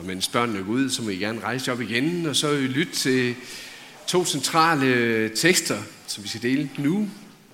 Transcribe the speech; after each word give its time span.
Og 0.00 0.06
mens 0.06 0.28
børnene 0.28 0.64
går 0.64 0.72
ud, 0.72 0.90
så 0.90 1.02
må 1.02 1.08
I 1.08 1.16
gerne 1.16 1.40
rejse 1.40 1.72
op 1.72 1.80
igen, 1.80 2.26
og 2.26 2.36
så 2.36 2.54
vil 2.54 2.64
I 2.64 2.66
lytte 2.66 2.92
til 2.92 3.34
to 4.06 4.24
centrale 4.24 5.28
tekster, 5.28 5.82
som 6.06 6.24
vi 6.24 6.28
skal 6.28 6.42
dele 6.42 6.70
nu. 6.78 7.08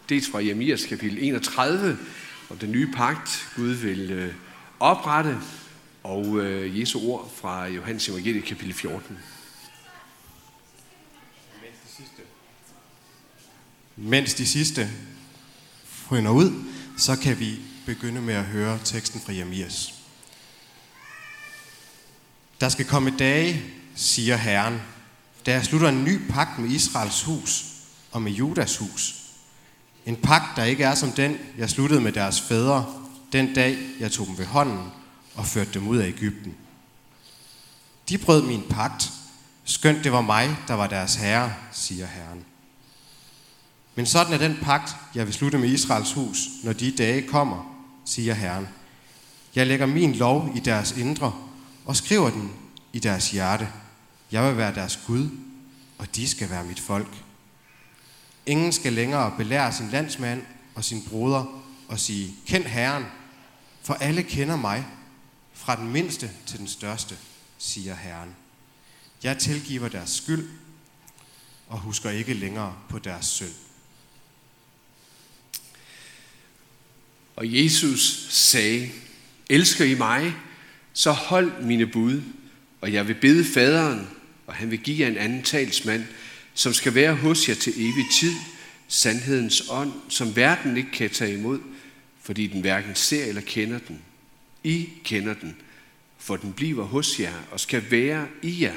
Dels 0.08 0.30
fra 0.30 0.44
Jeremias 0.44 0.84
kapitel 0.84 1.18
31, 1.20 1.98
om 2.50 2.58
den 2.58 2.72
nye 2.72 2.92
pagt, 2.92 3.48
Gud 3.56 3.68
vil 3.68 4.10
øh, 4.10 4.32
oprette, 4.80 5.38
og 6.02 6.38
øh, 6.38 6.80
Jesu 6.80 7.00
ord 7.00 7.32
fra 7.40 7.66
Johannes 7.66 8.08
Evangeliet 8.08 8.44
kapitel 8.44 8.74
14. 8.74 9.18
Mens 13.96 14.34
de 14.34 14.46
sidste 14.46 14.90
hønder 16.10 16.30
ud, 16.30 16.64
så 16.96 17.16
kan 17.16 17.38
vi 17.38 17.58
begynde 17.86 18.20
med 18.20 18.34
at 18.34 18.44
høre 18.44 18.78
teksten 18.84 19.20
fra 19.20 19.32
Jeremias. 19.32 19.95
Der 22.60 22.68
skal 22.68 22.84
komme 22.84 23.16
dage, 23.18 23.62
siger 23.94 24.36
Herren, 24.36 24.82
da 25.46 25.52
jeg 25.52 25.64
slutter 25.64 25.88
en 25.88 26.04
ny 26.04 26.30
pagt 26.30 26.58
med 26.58 26.70
Israels 26.70 27.22
hus 27.22 27.64
og 28.12 28.22
med 28.22 28.32
Judas 28.32 28.76
hus. 28.76 29.14
En 30.06 30.16
pagt, 30.16 30.56
der 30.56 30.64
ikke 30.64 30.84
er 30.84 30.94
som 30.94 31.12
den, 31.12 31.38
jeg 31.58 31.70
sluttede 31.70 32.00
med 32.00 32.12
deres 32.12 32.40
fædre, 32.40 32.86
den 33.32 33.54
dag 33.54 33.78
jeg 34.00 34.12
tog 34.12 34.26
dem 34.26 34.38
ved 34.38 34.46
hånden 34.46 34.88
og 35.34 35.46
førte 35.46 35.74
dem 35.74 35.88
ud 35.88 35.96
af 35.96 36.08
Ægypten. 36.08 36.54
De 38.08 38.18
brød 38.18 38.42
min 38.42 38.62
pagt, 38.70 39.12
skønt 39.64 40.04
det 40.04 40.12
var 40.12 40.20
mig, 40.20 40.56
der 40.68 40.74
var 40.74 40.86
deres 40.86 41.14
herre, 41.14 41.54
siger 41.72 42.06
Herren. 42.06 42.44
Men 43.94 44.06
sådan 44.06 44.34
er 44.34 44.38
den 44.38 44.58
pagt, 44.62 44.96
jeg 45.14 45.26
vil 45.26 45.34
slutte 45.34 45.58
med 45.58 45.68
Israels 45.68 46.12
hus, 46.12 46.38
når 46.62 46.72
de 46.72 46.90
dage 46.90 47.22
kommer, 47.22 47.84
siger 48.04 48.34
Herren. 48.34 48.68
Jeg 49.54 49.66
lægger 49.66 49.86
min 49.86 50.12
lov 50.12 50.52
i 50.56 50.60
deres 50.60 50.96
indre 50.96 51.45
og 51.86 51.96
skriver 51.96 52.30
den 52.30 52.52
i 52.92 52.98
deres 52.98 53.30
hjerte. 53.30 53.68
Jeg 54.32 54.48
vil 54.48 54.56
være 54.56 54.74
deres 54.74 55.00
Gud, 55.06 55.30
og 55.98 56.16
de 56.16 56.28
skal 56.28 56.50
være 56.50 56.64
mit 56.64 56.80
folk. 56.80 57.08
Ingen 58.46 58.72
skal 58.72 58.92
længere 58.92 59.34
belære 59.36 59.72
sin 59.72 59.90
landsmand 59.90 60.42
og 60.74 60.84
sin 60.84 61.02
broder 61.08 61.62
og 61.88 61.98
sige, 61.98 62.34
kend 62.46 62.64
Herren, 62.64 63.04
for 63.82 63.94
alle 63.94 64.22
kender 64.22 64.56
mig, 64.56 64.86
fra 65.54 65.76
den 65.76 65.92
mindste 65.92 66.30
til 66.46 66.58
den 66.58 66.68
største, 66.68 67.18
siger 67.58 67.94
Herren. 67.94 68.36
Jeg 69.22 69.38
tilgiver 69.38 69.88
deres 69.88 70.10
skyld 70.10 70.50
og 71.68 71.78
husker 71.78 72.10
ikke 72.10 72.34
længere 72.34 72.76
på 72.88 72.98
deres 72.98 73.26
synd. 73.26 73.54
Og 77.36 77.54
Jesus 77.54 78.26
sagde, 78.30 78.90
elsker 79.50 79.84
I 79.84 79.94
mig, 79.94 80.34
så 80.96 81.12
hold 81.12 81.62
mine 81.62 81.86
bud, 81.86 82.22
og 82.80 82.92
jeg 82.92 83.08
vil 83.08 83.14
bede 83.14 83.44
faderen, 83.44 84.08
og 84.46 84.54
han 84.54 84.70
vil 84.70 84.78
give 84.78 85.00
jer 85.00 85.06
en 85.06 85.16
anden 85.16 85.42
talsmand, 85.42 86.04
som 86.54 86.72
skal 86.72 86.94
være 86.94 87.14
hos 87.14 87.48
jer 87.48 87.54
til 87.54 87.72
evig 87.76 88.04
tid, 88.20 88.32
sandhedens 88.88 89.62
ånd, 89.70 89.92
som 90.08 90.36
verden 90.36 90.76
ikke 90.76 90.90
kan 90.90 91.10
tage 91.10 91.34
imod, 91.34 91.60
fordi 92.22 92.46
den 92.46 92.60
hverken 92.60 92.94
ser 92.94 93.24
eller 93.24 93.40
kender 93.40 93.78
den. 93.78 94.02
I 94.64 94.88
kender 95.04 95.34
den, 95.34 95.56
for 96.18 96.36
den 96.36 96.52
bliver 96.52 96.84
hos 96.84 97.20
jer 97.20 97.34
og 97.50 97.60
skal 97.60 97.90
være 97.90 98.26
i 98.42 98.62
jer. 98.62 98.76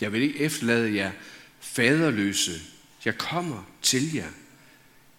Jeg 0.00 0.12
vil 0.12 0.22
ikke 0.22 0.38
efterlade 0.38 0.94
jer 0.94 1.10
faderløse. 1.60 2.60
Jeg 3.04 3.18
kommer 3.18 3.70
til 3.82 4.14
jer. 4.14 4.28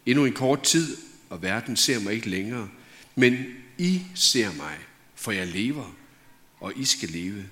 Endnu 0.05 0.25
en 0.25 0.33
kort 0.33 0.63
tid, 0.63 0.97
og 1.29 1.41
verden 1.41 1.77
ser 1.77 1.99
mig 1.99 2.13
ikke 2.13 2.29
længere. 2.29 2.69
Men 3.15 3.45
I 3.77 4.01
ser 4.15 4.53
mig, 4.53 4.77
for 5.21 5.31
jeg 5.31 5.47
lever, 5.47 5.95
og 6.59 6.73
I 6.75 6.85
skal 6.85 7.09
leve. 7.09 7.45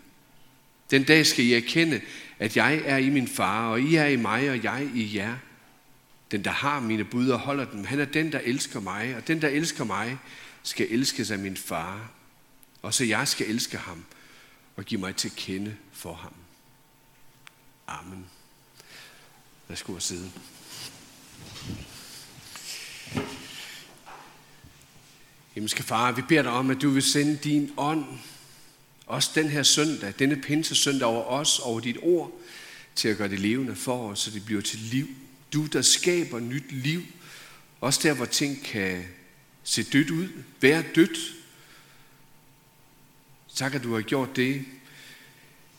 Den 0.92 1.04
dag 1.04 1.26
skal 1.26 1.46
I 1.46 1.54
erkende, 1.54 2.02
at 2.40 2.58
jeg 2.58 2.82
er 2.86 2.98
i 2.98 3.10
min 3.10 3.28
far, 3.28 3.70
og 3.70 3.82
I 3.82 3.96
er 3.96 4.06
i 4.06 4.16
mig, 4.16 4.50
og 4.50 4.64
jeg 4.64 4.90
i 4.96 5.18
jer. 5.18 5.38
Den, 6.32 6.44
der 6.44 6.52
har 6.52 6.80
mine 6.80 7.04
bud 7.04 7.30
og 7.30 7.40
holder 7.40 7.66
dem, 7.66 7.86
han 7.86 8.00
er 8.00 8.06
den, 8.06 8.32
der 8.32 8.40
elsker 8.40 8.80
mig, 8.80 9.16
og 9.16 9.28
den, 9.28 9.42
der 9.42 9.48
elsker 9.48 9.84
mig, 9.84 10.18
skal 10.64 10.88
elskes 10.90 11.32
af 11.32 11.40
min 11.40 11.58
far. 11.58 12.12
Og 12.82 12.94
så 12.94 13.04
jeg 13.06 13.28
skal 13.28 13.48
elske 13.48 13.78
ham 13.78 14.06
og 14.76 14.86
give 14.86 15.02
mig 15.02 15.16
til 15.16 15.32
kende 15.36 15.76
for 15.92 16.14
ham. 16.14 16.34
Amen. 17.88 18.26
Værsgo 19.68 19.96
at 19.96 20.04
sidde. 20.04 20.32
Himmelske 25.60 25.84
Far, 25.84 26.12
vi 26.12 26.22
beder 26.22 26.42
dig 26.42 26.52
om, 26.52 26.70
at 26.70 26.82
du 26.82 26.90
vil 26.90 27.04
sende 27.04 27.38
din 27.38 27.72
ånd, 27.78 28.06
også 29.06 29.32
den 29.36 29.50
her 29.50 29.64
søndag, 29.64 30.14
denne 30.20 30.42
pinse 30.42 30.76
søndag 30.76 31.08
over 31.08 31.24
os, 31.24 31.60
over 31.60 31.80
dit 31.80 31.98
ord, 32.02 32.32
til 32.96 33.08
at 33.08 33.18
gøre 33.18 33.30
det 33.30 33.40
levende 33.40 33.76
for 33.76 34.10
os, 34.10 34.20
så 34.20 34.32
det 34.32 34.46
bliver 34.46 34.62
til 34.62 34.80
liv. 34.80 35.08
Du, 35.54 35.66
der 35.66 35.82
skaber 35.82 36.40
nyt 36.40 36.72
liv, 36.72 37.02
også 37.82 38.00
der, 38.04 38.14
hvor 38.14 38.26
ting 38.26 38.64
kan 38.64 39.06
se 39.64 39.84
dødt 39.84 40.10
ud, 40.10 40.28
være 40.62 40.84
dødt. 40.96 41.36
Tak, 43.56 43.76
at 43.76 43.84
du 43.84 43.94
har 43.94 44.02
gjort 44.02 44.36
det 44.36 44.66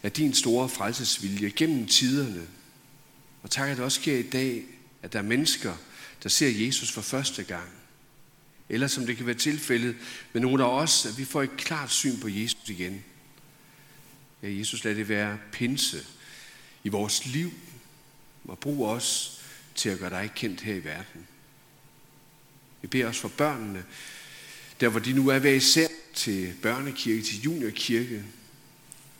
af 0.02 0.12
din 0.12 0.34
store 0.34 0.69
frelsesvilje 0.69 1.52
gennem 1.56 1.86
tiderne. 1.86 2.46
Og 3.42 3.50
tak, 3.50 3.69
at 3.69 3.76
det 3.76 3.84
også 3.84 4.00
sker 4.00 4.19
i 4.19 4.30
dag, 4.30 4.64
at 5.02 5.12
der 5.12 5.19
er 5.19 5.22
mennesker, 5.22 5.74
der 6.22 6.28
ser 6.28 6.66
Jesus 6.66 6.92
for 6.92 7.02
første 7.02 7.42
gang. 7.42 7.79
Eller 8.70 8.86
som 8.86 9.06
det 9.06 9.16
kan 9.16 9.26
være 9.26 9.34
tilfældet 9.34 9.97
med 10.32 10.41
nogle 10.41 10.64
af 10.64 10.69
os, 10.69 11.06
at 11.06 11.19
vi 11.19 11.25
får 11.25 11.42
et 11.42 11.56
klart 11.56 11.91
syn 11.91 12.20
på 12.20 12.28
Jesus 12.28 12.69
igen. 12.69 13.04
Ja, 14.42 14.48
Jesus, 14.53 14.84
lad 14.84 14.94
det 14.94 15.08
være 15.08 15.38
pinse 15.53 16.06
i 16.84 16.88
vores 16.88 17.26
liv, 17.26 17.53
og 18.44 18.58
brug 18.58 18.86
os 18.86 19.41
til 19.75 19.88
at 19.88 19.98
gøre 19.98 20.10
dig 20.10 20.31
kendt 20.36 20.60
her 20.60 20.75
i 20.75 20.84
verden. 20.84 21.26
Vi 22.82 22.88
beder 22.88 23.08
os 23.08 23.19
for 23.19 23.28
børnene, 23.28 23.84
der 24.81 24.88
hvor 24.88 25.00
de 25.00 25.12
nu 25.12 25.28
er 25.28 25.38
hver 25.38 25.52
især 25.52 25.88
til 26.14 26.54
børnekirke, 26.62 27.22
til 27.22 27.42
juniorkirke. 27.42 28.25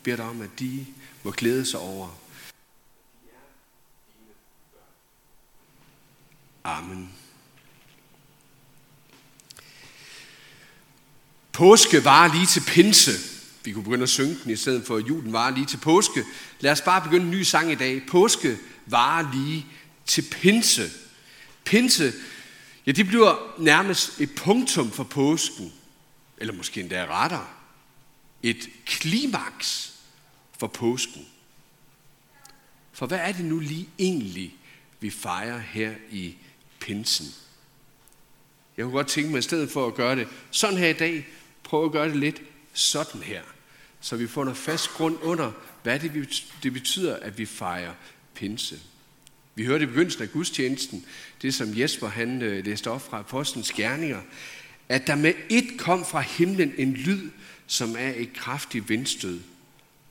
Beder 0.03 0.15
dig 0.17 0.25
om, 0.25 0.41
at 0.41 0.49
de 0.59 0.85
må 1.23 1.31
glæde 1.31 1.65
sig 1.65 1.79
over. 1.79 2.21
Påske 11.61 12.05
var 12.05 12.33
lige 12.33 12.45
til 12.45 12.63
pinse. 12.67 13.11
Vi 13.63 13.71
kunne 13.71 13.83
begynde 13.83 14.03
at 14.03 14.09
synge 14.09 14.37
den 14.43 14.51
i 14.51 14.55
stedet 14.55 14.85
for, 14.85 14.95
at 14.97 15.07
julen 15.07 15.33
var 15.33 15.49
lige 15.49 15.65
til 15.65 15.77
påske. 15.77 16.23
Lad 16.59 16.71
os 16.71 16.81
bare 16.81 17.01
begynde 17.01 17.25
en 17.25 17.31
ny 17.31 17.43
sang 17.43 17.71
i 17.71 17.75
dag. 17.75 18.01
Påske 18.07 18.57
var 18.85 19.31
lige 19.33 19.65
til 20.05 20.25
pinse. 20.31 20.89
Pinse, 21.63 22.13
ja, 22.85 22.91
det 22.91 23.07
bliver 23.07 23.55
nærmest 23.59 24.21
et 24.21 24.35
punktum 24.35 24.91
for 24.91 25.03
påsken. 25.03 25.73
Eller 26.37 26.53
måske 26.53 26.81
endda 26.81 27.05
rettere. 27.09 27.47
Et 28.43 28.69
klimaks 28.85 29.93
for 30.59 30.67
påsken. 30.67 31.25
For 32.91 33.05
hvad 33.05 33.19
er 33.19 33.31
det 33.31 33.45
nu 33.45 33.59
lige 33.59 33.89
egentlig, 33.99 34.55
vi 34.99 35.09
fejrer 35.09 35.59
her 35.59 35.91
i 36.11 36.35
pinsen? 36.79 37.27
Jeg 38.77 38.83
kunne 38.83 38.93
godt 38.93 39.07
tænke 39.07 39.29
mig, 39.29 39.39
i 39.39 39.41
stedet 39.41 39.71
for 39.71 39.87
at 39.87 39.95
gøre 39.95 40.15
det 40.15 40.27
sådan 40.51 40.77
her 40.77 40.87
i 40.87 40.93
dag, 40.93 41.27
prøve 41.63 41.85
at 41.85 41.91
gøre 41.91 42.07
det 42.07 42.15
lidt 42.15 42.41
sådan 42.73 43.21
her. 43.21 43.41
Så 44.01 44.15
vi 44.15 44.27
får 44.27 44.43
noget 44.43 44.57
fast 44.57 44.89
grund 44.89 45.17
under, 45.21 45.51
hvad 45.83 45.99
det, 45.99 46.43
det 46.63 46.73
betyder, 46.73 47.15
at 47.15 47.37
vi 47.37 47.45
fejrer 47.45 47.93
pinse. 48.35 48.79
Vi 49.55 49.65
hørte 49.65 49.83
i 49.83 49.87
begyndelsen 49.87 50.21
af 50.21 50.31
gudstjenesten, 50.31 51.05
det 51.41 51.53
som 51.53 51.79
Jesper 51.79 52.07
han 52.07 52.41
øh, 52.41 52.65
læste 52.65 52.91
op 52.91 53.01
fra 53.01 53.19
Apostlenes 53.19 53.71
Gerninger, 53.71 54.21
at 54.89 55.07
der 55.07 55.15
med 55.15 55.33
et 55.49 55.67
kom 55.77 56.05
fra 56.05 56.21
himlen 56.21 56.73
en 56.77 56.93
lyd, 56.93 57.29
som 57.67 57.95
er 57.99 58.13
et 58.15 58.33
kraftigt 58.33 58.89
vindstød, 58.89 59.39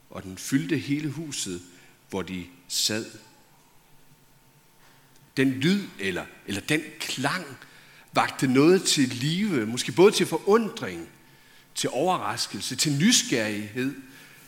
og 0.09 0.23
den 0.23 0.37
fyldte 0.37 0.77
hele 0.77 1.09
huset, 1.09 1.61
hvor 2.09 2.21
de 2.21 2.45
sad. 2.67 3.05
Den 5.37 5.51
lyd, 5.51 5.83
eller, 5.99 6.25
eller 6.47 6.61
den 6.61 6.81
klang, 6.99 7.45
vagte 8.13 8.47
noget 8.47 8.83
til 8.83 9.07
live, 9.07 9.65
måske 9.65 9.91
både 9.91 10.11
til 10.11 10.25
forundring, 10.25 11.09
til 11.75 11.89
overraskelse, 11.89 12.75
til 12.75 12.93
nysgerrighed, 12.93 13.95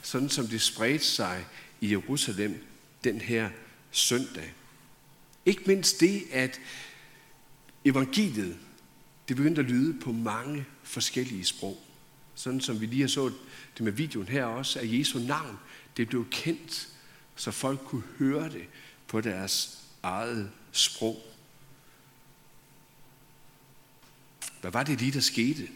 sådan 0.02 0.30
som 0.30 0.48
det 0.48 0.62
spredte 0.62 1.06
sig 1.06 1.46
i 1.82 1.92
Jerusalem 1.92 2.66
den 3.04 3.22
her 3.22 3.50
søndag. 3.92 4.54
Ikke 5.46 5.64
mindst 5.66 6.00
det, 6.00 6.24
at 6.32 6.60
evangeliet, 7.86 8.58
det 9.28 9.36
begyndte 9.36 9.62
at 9.62 9.68
lyde 9.68 10.00
på 10.00 10.12
mange 10.12 10.66
forskellige 10.84 11.46
sprog. 11.46 11.84
Sådan 12.36 12.62
som 12.62 12.82
vi 12.82 12.86
lige 12.86 13.02
har 13.02 13.08
så 13.08 13.32
det 13.78 13.82
med 13.82 13.92
videoen 13.92 14.28
her 14.28 14.46
også, 14.46 14.80
at 14.80 14.94
Jesu 15.00 15.20
navn, 15.20 15.60
det 15.98 16.08
blev 16.08 16.30
kendt, 16.32 16.88
så 17.36 17.52
folk 17.52 17.80
kunne 17.86 18.04
høre 18.20 18.50
det 18.50 18.66
på 19.08 19.22
deres 19.22 19.84
eget 20.04 20.52
sprog. 20.72 21.24
Hvad 24.62 24.72
var 24.72 24.84
det 24.84 25.00
lige, 25.00 25.12
der 25.12 25.20
skete? 25.20 25.68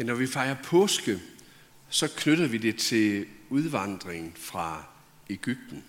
Ja, 0.00 0.04
når 0.04 0.14
vi 0.14 0.26
fejrer 0.26 0.54
påske, 0.54 1.20
så 1.88 2.08
knytter 2.16 2.46
vi 2.46 2.58
det 2.58 2.76
til 2.76 3.26
udvandringen 3.50 4.32
fra 4.36 4.84
Ægypten. 5.30 5.84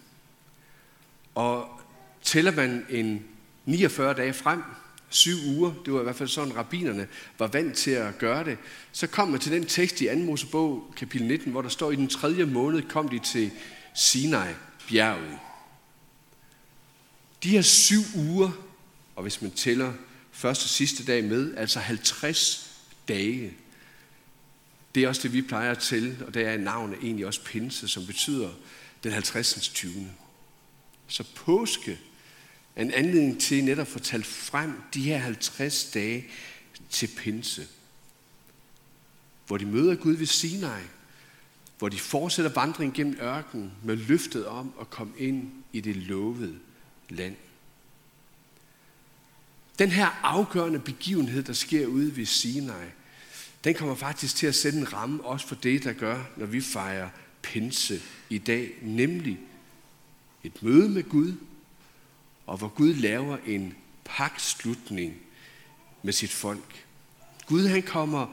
Og 1.36 1.82
tæller 2.22 2.52
man 2.52 2.86
en 2.90 3.26
49 3.66 4.14
dage 4.14 4.34
frem, 4.34 4.62
syv 5.10 5.36
uger, 5.48 5.74
det 5.86 5.94
var 5.94 6.00
i 6.00 6.04
hvert 6.04 6.16
fald 6.16 6.30
sådan, 6.30 6.56
rabinerne 6.56 7.08
var 7.40 7.48
vant 7.48 7.76
til 7.76 7.92
at 7.92 8.18
gøre 8.18 8.44
det, 8.44 8.58
så 8.92 9.08
kom 9.08 9.28
man 9.28 9.40
til 9.40 9.52
den 9.52 9.66
tekst 9.66 10.02
i 10.02 10.06
2. 10.06 10.16
Mosebog, 10.16 10.94
kapitel 10.98 11.28
19, 11.28 11.52
hvor 11.52 11.62
der 11.62 11.70
står, 11.70 11.92
i 11.92 11.96
den 11.96 12.08
tredje 12.08 12.46
måned 12.46 12.82
kom 12.82 13.10
de 13.10 13.20
til 13.20 13.52
Sinai, 13.96 14.54
bjerget. 14.90 15.38
De 17.44 17.50
her 17.50 17.62
syv 17.62 18.02
uger, 18.16 18.52
og 19.16 19.22
hvis 19.22 19.42
man 19.42 19.52
tæller 19.52 19.94
første 20.32 20.66
og 20.66 20.70
sidste 20.70 21.06
dag 21.06 21.24
med, 21.24 21.56
altså 21.58 21.80
50 21.80 22.78
dage, 23.08 23.54
det 24.96 25.04
er 25.04 25.08
også 25.08 25.24
det, 25.24 25.34
vi 25.34 25.42
plejer 25.42 25.74
til, 25.74 26.24
og 26.28 26.34
det 26.34 26.48
er 26.48 26.58
navnet 26.58 27.00
egentlig 27.02 27.26
også 27.26 27.44
pinse, 27.44 27.88
som 27.88 28.06
betyder 28.06 28.50
den 29.04 29.12
50. 29.12 29.70
20. 29.70 30.12
Så 31.08 31.24
påske 31.36 32.00
er 32.76 32.82
en 32.82 32.92
anledning 32.92 33.42
til 33.42 33.64
netop 33.64 33.82
at 33.82 33.88
få 33.88 34.00
talt 34.00 34.26
frem 34.26 34.82
de 34.94 35.02
her 35.02 35.18
50 35.18 35.92
dage 35.92 36.28
til 36.90 37.10
pinse. 37.18 37.68
Hvor 39.48 39.58
de 39.58 39.66
møder 39.66 39.96
Gud 39.96 40.14
ved 40.14 40.26
Sinai, 40.26 40.82
hvor 41.78 41.90
de 41.90 42.00
fortsætter 42.00 42.52
vandringen 42.52 42.94
gennem 42.94 43.18
ørkenen 43.22 43.72
med 43.84 43.96
løftet 43.96 44.46
om 44.46 44.74
at 44.82 44.90
komme 44.90 45.14
ind 45.18 45.52
i 45.74 45.82
det 45.82 45.96
lovede 45.96 46.56
land. 47.10 47.36
Den 49.80 49.90
her 49.90 50.20
afgørende 50.24 50.80
begivenhed, 50.80 51.44
der 51.44 51.54
sker 51.54 51.88
ude 51.88 52.18
ved 52.18 52.26
Sinai, 52.26 52.86
den 53.64 53.74
kommer 53.74 53.96
faktisk 53.96 54.36
til 54.36 54.48
at 54.48 54.56
sætte 54.56 54.80
en 54.80 54.94
ramme 54.94 55.24
også 55.24 55.48
for 55.48 55.56
det, 55.56 55.84
der 55.84 55.94
gør, 55.94 56.24
når 56.38 56.46
vi 56.46 56.62
fejrer 56.62 57.10
pinse 57.42 58.02
i 58.30 58.38
dag, 58.38 58.72
nemlig 58.82 59.40
et 60.44 60.64
møde 60.64 60.90
med 60.90 61.10
Gud, 61.10 61.34
og 62.46 62.58
hvor 62.58 62.68
Gud 62.68 62.94
laver 62.94 63.38
en 63.46 63.76
pagtslutning 64.04 65.16
med 66.04 66.14
sit 66.14 66.32
folk. 66.32 66.86
Gud 67.46 67.68
han 67.68 67.84
kommer 67.84 68.28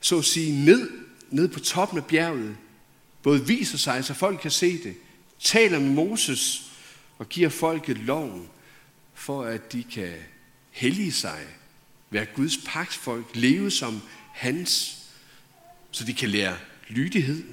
så 0.00 0.18
at 0.18 0.24
sige 0.24 0.64
ned, 0.64 0.90
ned 1.30 1.48
på 1.48 1.60
toppen 1.60 1.98
af 1.98 2.06
bjerget, 2.06 2.56
både 3.22 3.46
viser 3.46 3.78
sig, 3.78 4.04
så 4.04 4.14
folk 4.14 4.40
kan 4.40 4.50
se 4.50 4.82
det, 4.82 4.96
taler 5.40 5.78
med 5.78 5.90
Moses 5.90 6.72
og 7.18 7.28
giver 7.28 7.48
folket 7.48 7.98
loven, 7.98 8.48
for 9.14 9.42
at 9.42 9.72
de 9.72 9.84
kan 9.84 10.12
hellige 10.70 11.12
sig, 11.12 11.46
være 12.10 12.26
Guds 12.34 12.56
pagtfolk, 12.66 13.26
leve 13.34 13.70
som 13.70 14.00
hans, 14.32 14.98
så 15.90 16.04
de 16.04 16.14
kan 16.14 16.28
lære 16.28 16.58
lydighed, 16.88 17.44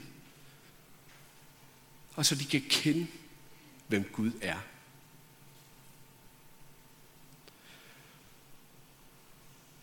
og 2.16 2.26
så 2.26 2.36
de 2.36 2.46
kan 2.46 2.64
kende, 2.70 3.08
hvem 3.88 4.04
Gud 4.14 4.32
er. 4.42 4.58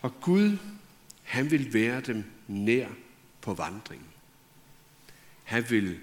Og 0.01 0.21
Gud, 0.21 0.57
han 1.23 1.51
vil 1.51 1.73
være 1.73 2.01
dem 2.01 2.23
nær 2.47 2.87
på 3.41 3.53
vandringen. 3.53 4.07
Han 5.43 5.69
vil 5.69 5.99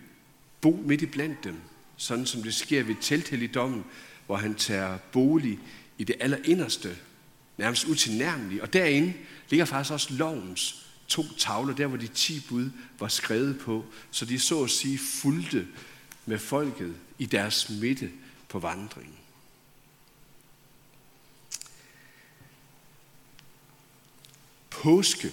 bo 0.60 0.82
midt 0.86 1.02
i 1.02 1.06
blandt 1.06 1.44
dem, 1.44 1.60
sådan 1.96 2.26
som 2.26 2.42
det 2.42 2.54
sker 2.54 2.82
ved 2.82 2.94
telthelligdommen, 3.00 3.84
hvor 4.26 4.36
han 4.36 4.54
tager 4.54 4.98
bolig 4.98 5.58
i 5.98 6.04
det 6.04 6.16
allerinderste, 6.20 6.96
nærmest 7.56 7.84
utilnærmelige. 7.84 8.62
Og 8.62 8.72
derinde 8.72 9.14
ligger 9.50 9.64
faktisk 9.64 9.92
også 9.92 10.14
lovens 10.14 10.83
to 11.08 11.24
tavler, 11.38 11.74
der 11.74 11.86
hvor 11.86 11.96
de 11.96 12.06
ti 12.06 12.40
bud 12.48 12.70
var 12.98 13.08
skrevet 13.08 13.58
på, 13.58 13.84
så 14.10 14.24
de 14.24 14.38
så 14.38 14.64
at 14.64 14.70
sige 14.70 14.98
fulgte 14.98 15.68
med 16.26 16.38
folket 16.38 16.94
i 17.18 17.26
deres 17.26 17.70
midte 17.70 18.10
på 18.48 18.58
vandringen. 18.58 19.14
Påske, 24.70 25.32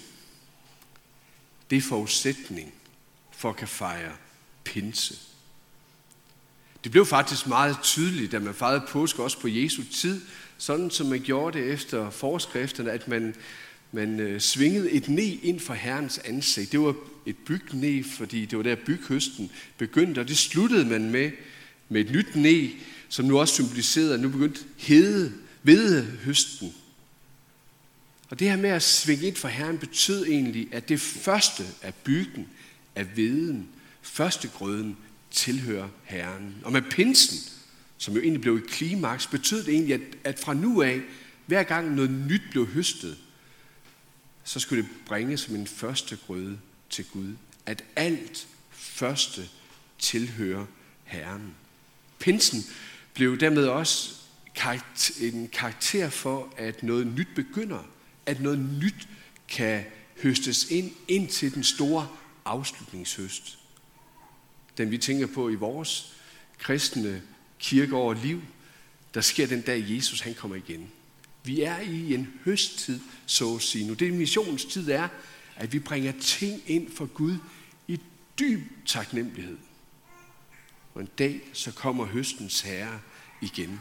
det 1.70 1.78
er 1.78 1.82
forudsætning 1.82 2.74
for 3.32 3.50
at 3.50 3.56
kan 3.56 3.68
fejre 3.68 4.16
pinse. 4.64 5.16
Det 6.84 6.92
blev 6.92 7.06
faktisk 7.06 7.48
meget 7.48 7.78
tydeligt, 7.84 8.32
da 8.32 8.40
man 8.40 8.54
fejrede 8.54 8.86
påske 8.90 9.24
også 9.24 9.40
på 9.40 9.48
Jesu 9.48 9.84
tid, 9.94 10.22
sådan 10.58 10.92
som 10.92 11.08
man 11.08 11.22
gjorde 11.22 11.60
det 11.60 11.74
efter 11.74 12.10
forskrifterne, 12.10 12.92
at 12.92 13.08
man, 13.08 13.36
man 13.92 14.20
øh, 14.20 14.42
svingede 14.42 14.92
et 14.92 15.10
ne 15.10 15.26
ind 15.26 15.60
for 15.60 15.74
Herrens 15.74 16.18
ansigt. 16.18 16.72
Det 16.72 16.80
var 16.80 16.96
et 17.26 17.36
bygne, 17.38 18.04
fordi 18.04 18.46
det 18.46 18.58
var 18.58 18.64
der 18.64 18.76
byghøsten 18.76 19.52
begyndte, 19.78 20.20
og 20.20 20.28
det 20.28 20.38
sluttede 20.38 20.86
man 20.86 21.10
med, 21.10 21.32
med 21.90 22.02
et 22.02 22.12
nyt 22.12 22.36
ne, 22.36 22.70
som 23.10 23.26
nu 23.26 23.40
også 23.40 23.54
symboliserede, 23.54 24.14
at 24.14 24.20
nu 24.20 24.30
begyndte 24.30 24.62
hede, 24.78 25.34
høsten. 26.24 26.74
Og 28.30 28.40
det 28.40 28.50
her 28.50 28.58
med 28.58 28.70
at 28.70 28.84
svinge 28.84 29.28
ind 29.28 29.36
for 29.36 29.48
Herren 29.48 29.78
betød 29.78 30.26
egentlig, 30.26 30.68
at 30.72 30.90
det 30.90 31.02
første 31.02 31.64
af 31.82 31.94
byggen, 31.94 32.48
af 32.96 33.18
veden, 33.18 33.68
første 34.02 34.48
grøden, 34.48 34.98
tilhører 35.32 35.90
Herren. 36.04 36.56
Og 36.64 36.72
med 36.72 36.82
pinsen, 36.82 37.38
som 37.98 38.14
jo 38.14 38.22
egentlig 38.22 38.42
blev 38.42 38.56
et 38.56 38.68
klimaks, 38.68 39.28
betød 39.28 39.64
det 39.64 39.74
egentlig, 39.74 39.94
at, 39.94 40.02
at 40.24 40.40
fra 40.40 40.54
nu 40.54 40.82
af, 40.82 41.02
hver 41.46 41.64
gang 41.64 41.96
noget 41.96 42.12
nyt 42.12 42.42
blev 42.52 42.68
høstet, 42.68 43.18
så 44.44 44.60
skulle 44.60 44.84
det 44.84 44.92
bringe 45.06 45.38
som 45.38 45.56
en 45.56 45.68
første 45.68 46.18
grøde 46.28 46.60
til 46.90 47.06
Gud. 47.06 47.36
At 47.66 47.84
alt 47.96 48.48
første 48.70 49.50
tilhører 50.00 50.66
Herren. 51.04 51.56
Pinsen 52.20 52.64
blev 53.14 53.38
dermed 53.38 53.68
også 53.68 54.16
en 55.22 55.48
karakter 55.48 56.10
for, 56.10 56.54
at 56.58 56.84
noget 56.84 57.08
nyt 57.08 57.28
begynder. 57.36 57.84
At 58.26 58.42
noget 58.42 58.60
nyt 58.60 59.08
kan 59.48 59.86
høstes 60.24 60.72
ind, 60.72 60.92
ind 61.08 61.30
til 61.30 61.56
den 61.56 61.64
store 61.64 62.08
afslutningshøst. 62.46 63.58
Den 64.78 64.92
vi 64.92 64.98
tænker 64.98 65.28
på 65.28 65.50
i 65.50 65.56
vores 65.56 66.14
kristne 66.58 67.22
kirkeår 67.60 68.14
liv, 68.14 68.42
der 69.14 69.22
sker 69.22 69.48
den 69.48 69.62
dag 69.62 69.86
Jesus 69.88 70.22
han 70.22 70.34
kommer 70.34 70.56
igen. 70.56 70.92
Vi 71.44 71.62
er 71.62 71.80
i 71.80 72.14
en 72.14 72.28
høsttid, 72.46 73.00
så 73.26 73.56
at 73.56 73.62
sige. 73.62 73.88
Nu 73.88 73.94
det 73.94 74.14
missionens 74.14 74.66
tid 74.66 74.92
er, 74.92 75.08
at 75.56 75.74
vi 75.74 75.80
bringer 75.80 76.14
ting 76.22 76.62
ind 76.68 76.92
for 76.92 77.06
Gud 77.06 77.38
i 77.88 78.00
dyb 78.40 78.62
taknemmelighed. 78.86 79.58
Og 80.94 81.02
en 81.02 81.10
dag, 81.18 81.42
så 81.54 81.72
kommer 81.72 82.06
høstens 82.06 82.62
herre 82.62 83.00
igen. 83.42 83.80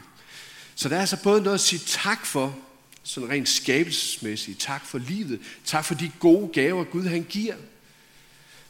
Så 0.75 0.89
der 0.89 0.95
er 0.95 0.99
altså 0.99 1.23
både 1.23 1.41
noget 1.41 1.55
at 1.55 1.61
sige 1.61 1.81
tak 1.85 2.25
for, 2.25 2.59
sådan 3.03 3.29
rent 3.29 3.49
skabelsesmæssigt, 3.49 4.59
tak 4.59 4.85
for 4.85 4.97
livet, 4.97 5.41
tak 5.65 5.85
for 5.85 5.95
de 5.95 6.11
gode 6.19 6.47
gaver, 6.53 6.83
Gud 6.83 7.05
han 7.05 7.23
giver. 7.23 7.55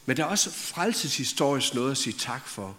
Men 0.06 0.16
der 0.16 0.22
er 0.22 0.26
også 0.26 0.50
frelseshistorisk 0.50 1.74
noget 1.74 1.90
at 1.90 1.96
sige 1.96 2.16
tak 2.18 2.48
for, 2.48 2.76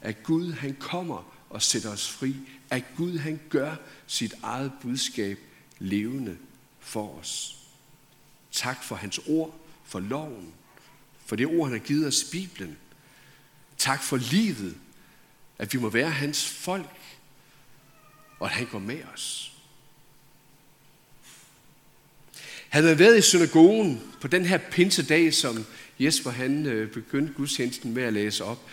at 0.00 0.22
Gud 0.22 0.52
han 0.52 0.76
kommer 0.80 1.32
og 1.50 1.62
sætter 1.62 1.90
os 1.90 2.08
fri, 2.08 2.36
at 2.70 2.84
Gud 2.96 3.18
han 3.18 3.40
gør 3.48 3.76
sit 4.06 4.34
eget 4.42 4.72
budskab 4.82 5.38
levende 5.78 6.36
for 6.80 7.18
os. 7.18 7.56
Tak 8.52 8.84
for 8.84 8.96
hans 8.96 9.20
ord, 9.28 9.60
for 9.84 10.00
loven, 10.00 10.52
for 11.26 11.36
det 11.36 11.46
ord, 11.46 11.68
han 11.68 11.78
har 11.78 11.86
givet 11.86 12.06
os 12.06 12.22
i 12.22 12.30
Bibelen. 12.30 12.76
Tak 13.78 14.02
for 14.02 14.16
livet, 14.16 14.76
at 15.58 15.72
vi 15.72 15.78
må 15.78 15.90
være 15.90 16.10
hans 16.10 16.48
folk, 16.48 17.00
og 18.38 18.46
at 18.46 18.52
han 18.52 18.66
går 18.66 18.78
med 18.78 19.02
os. 19.14 19.52
Havde 22.68 22.86
man 22.86 22.98
været 22.98 23.18
i 23.18 23.22
synagogen 23.22 24.02
på 24.20 24.28
den 24.28 24.44
her 24.44 24.58
pinsedag, 24.58 25.34
som 25.34 25.64
Jesper 25.98 26.30
han 26.30 26.66
øh, 26.66 26.92
begyndte 26.92 27.34
gudstjenesten 27.34 27.94
med 27.94 28.02
at 28.02 28.12
læse 28.12 28.44
op, 28.44 28.68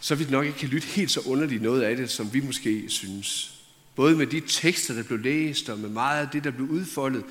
så 0.00 0.14
vi 0.14 0.24
det 0.24 0.30
nok 0.30 0.46
ikke 0.46 0.58
kan 0.58 0.68
lytte 0.68 0.86
helt 0.86 1.10
så 1.10 1.20
underligt 1.20 1.62
noget 1.62 1.82
af 1.82 1.96
det, 1.96 2.10
som 2.10 2.32
vi 2.32 2.40
måske 2.40 2.90
synes. 2.90 3.57
Både 3.98 4.16
med 4.16 4.26
de 4.26 4.40
tekster, 4.40 4.94
der 4.94 5.02
blev 5.02 5.18
læst, 5.18 5.68
og 5.68 5.78
med 5.78 5.88
meget 5.88 6.26
af 6.26 6.28
det, 6.28 6.44
der 6.44 6.50
blev 6.50 6.68
udfoldet, 6.68 7.24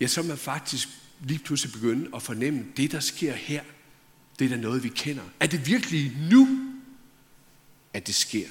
ja, 0.00 0.06
så 0.06 0.22
man 0.22 0.38
faktisk 0.38 0.88
lige 1.20 1.38
pludselig 1.38 1.72
begynde 1.72 2.10
at 2.14 2.22
fornemme, 2.22 2.66
det 2.76 2.92
der 2.92 3.00
sker 3.00 3.32
her, 3.32 3.62
det 4.38 4.44
er 4.44 4.48
da 4.48 4.56
noget, 4.56 4.82
vi 4.82 4.88
kender. 4.88 5.22
Er 5.40 5.46
det 5.46 5.66
virkelig 5.66 6.16
nu, 6.30 6.48
at 7.92 8.06
det 8.06 8.14
sker? 8.14 8.46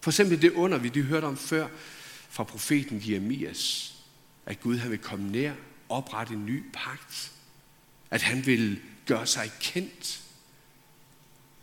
For 0.00 0.10
eksempel 0.10 0.42
det 0.42 0.52
under, 0.52 0.78
vi 0.78 0.88
de 0.88 1.02
hørte 1.02 1.24
om 1.24 1.36
før 1.36 1.68
fra 2.30 2.44
profeten 2.44 3.02
Jeremias, 3.08 3.94
at 4.46 4.60
Gud 4.60 4.76
han 4.76 4.90
vil 4.90 4.98
komme 4.98 5.30
nær, 5.30 5.52
oprette 5.88 6.34
en 6.34 6.46
ny 6.46 6.62
pagt, 6.72 7.32
at 8.10 8.22
han 8.22 8.46
vil 8.46 8.80
gøre 9.06 9.26
sig 9.26 9.52
kendt. 9.60 10.22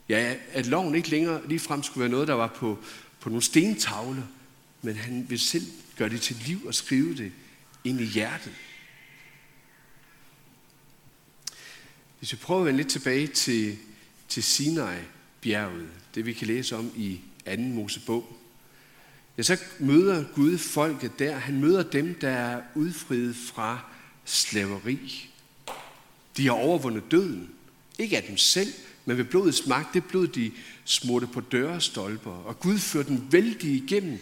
Ja, 0.10 0.36
at 0.52 0.66
loven 0.66 0.96
ikke 0.96 1.10
længere 1.10 1.48
ligefrem 1.48 1.84
skulle 1.84 2.02
være 2.02 2.12
noget, 2.12 2.28
der 2.28 2.34
var 2.34 2.48
på, 2.48 2.80
på 3.20 3.30
nogle 3.30 3.44
stentavler, 3.44 4.24
men 4.82 4.96
han 4.96 5.26
vil 5.30 5.40
selv 5.40 5.66
gøre 5.98 6.10
det 6.10 6.22
til 6.22 6.36
liv 6.46 6.66
og 6.66 6.76
skrive 6.76 7.18
det 7.18 7.32
ind 7.84 8.02
i 8.02 8.06
hjertet. 8.06 8.54
Hvis 12.20 12.32
vi 12.32 12.38
prøver 12.38 12.60
at 12.60 12.66
vende 12.66 12.78
lidt 12.78 12.90
tilbage 12.90 13.28
til, 13.28 13.78
til 14.28 14.44
Sinai-bjerget, 14.44 15.90
det 16.16 16.26
vi 16.26 16.34
kan 16.34 16.48
læse 16.48 16.76
om 16.76 16.92
i 16.96 17.20
2. 17.46 17.62
Mosebog, 17.62 18.38
ja, 19.38 19.44
så 19.44 19.58
møder 19.80 20.26
Gud 20.36 20.58
folket 20.58 21.20
der. 21.20 21.38
Han 21.38 21.60
møder 21.60 21.84
dem, 21.84 22.16
der 22.16 22.30
er 22.30 22.62
udfriet 22.76 23.36
fra 23.36 23.80
slaveri. 24.26 25.30
De 26.38 26.46
har 26.46 26.54
overvundet 26.54 27.04
døden. 27.12 27.50
Ikke 28.00 28.18
af 28.18 28.24
dem 28.24 28.38
selv, 28.38 28.74
men 29.08 29.18
ved 29.18 29.26
blodets 29.26 29.68
magt. 29.68 29.94
Det 29.94 30.04
blod, 30.06 30.28
de 30.28 30.52
smurte 30.86 31.28
på 31.28 31.42
dørestolper. 31.42 32.32
Og 32.32 32.60
Gud 32.60 32.80
førte 32.80 33.10
dem 33.10 33.32
vældig 33.32 33.70
igennem. 33.70 34.20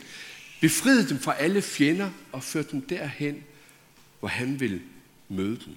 Befriede 0.62 1.10
dem 1.10 1.20
fra 1.20 1.36
alle 1.38 1.62
fjender 1.62 2.12
og 2.32 2.44
førte 2.44 2.72
dem 2.72 2.82
derhen, 2.82 3.44
hvor 4.20 4.28
han 4.28 4.60
vil 4.60 4.82
møde 5.30 5.60
dem. 5.66 5.76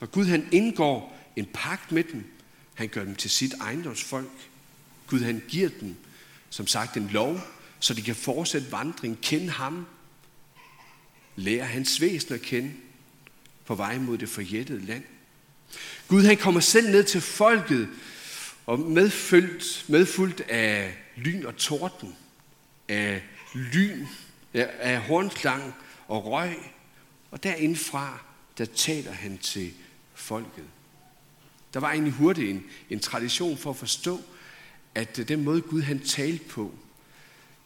Og 0.00 0.12
Gud 0.12 0.24
han 0.24 0.48
indgår 0.52 1.18
en 1.36 1.46
pagt 1.54 1.92
med 1.92 2.04
dem. 2.04 2.24
Han 2.74 2.88
gør 2.88 3.04
dem 3.04 3.14
til 3.14 3.30
sit 3.30 3.54
ejendomsfolk. 3.60 4.50
Gud 5.06 5.20
han 5.20 5.42
giver 5.48 5.68
dem, 5.80 5.94
som 6.50 6.66
sagt, 6.66 6.96
en 6.96 7.08
lov, 7.08 7.40
så 7.80 7.94
de 7.94 8.02
kan 8.02 8.16
fortsætte 8.16 8.72
vandring, 8.72 9.18
kende 9.22 9.50
ham, 9.50 9.86
lære 11.36 11.64
hans 11.64 12.00
væsen 12.00 12.34
at 12.34 12.40
kende 12.40 12.72
på 13.64 13.74
vej 13.74 13.98
mod 13.98 14.18
det 14.18 14.28
forjættede 14.28 14.86
land. 14.86 15.04
Gud 16.08 16.24
han 16.24 16.36
kommer 16.36 16.60
selv 16.60 16.90
ned 16.90 17.04
til 17.04 17.20
folket 17.20 17.88
og 18.66 18.78
medfyldt, 18.78 19.84
medfuldt 19.88 20.40
af 20.40 20.96
lyn 21.16 21.44
og 21.44 21.56
torden, 21.56 22.16
af 22.88 23.22
lyn, 23.54 24.06
af 24.54 25.00
hornklang 25.00 25.74
og 26.08 26.24
røg. 26.24 26.56
Og 27.30 27.42
derindfra, 27.42 28.18
der 28.58 28.64
taler 28.64 29.12
han 29.12 29.38
til 29.38 29.72
folket. 30.14 30.64
Der 31.74 31.80
var 31.80 31.92
egentlig 31.92 32.12
hurtigt 32.12 32.50
en, 32.50 32.64
en 32.90 33.00
tradition 33.00 33.58
for 33.58 33.70
at 33.70 33.76
forstå, 33.76 34.20
at 34.94 35.18
øh, 35.18 35.28
den 35.28 35.44
måde 35.44 35.60
Gud 35.60 35.82
han 35.82 36.00
talte 36.00 36.44
på, 36.44 36.74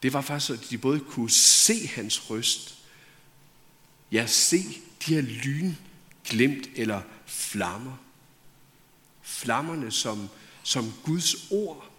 det 0.02 0.12
var 0.12 0.20
faktisk, 0.20 0.50
at 0.50 0.70
de 0.70 0.78
både 0.78 1.00
kunne 1.00 1.30
se 1.30 1.86
hans 1.86 2.30
røst, 2.30 2.78
ja, 4.12 4.26
se 4.26 4.58
de 5.06 5.14
her 5.14 5.20
lyn, 5.20 5.72
glimt 6.24 6.68
eller 6.76 7.02
flammer. 7.26 7.96
Flammerne 9.22 9.90
som, 9.90 10.28
som 10.62 10.92
Guds 11.04 11.36
ord, 11.50 11.90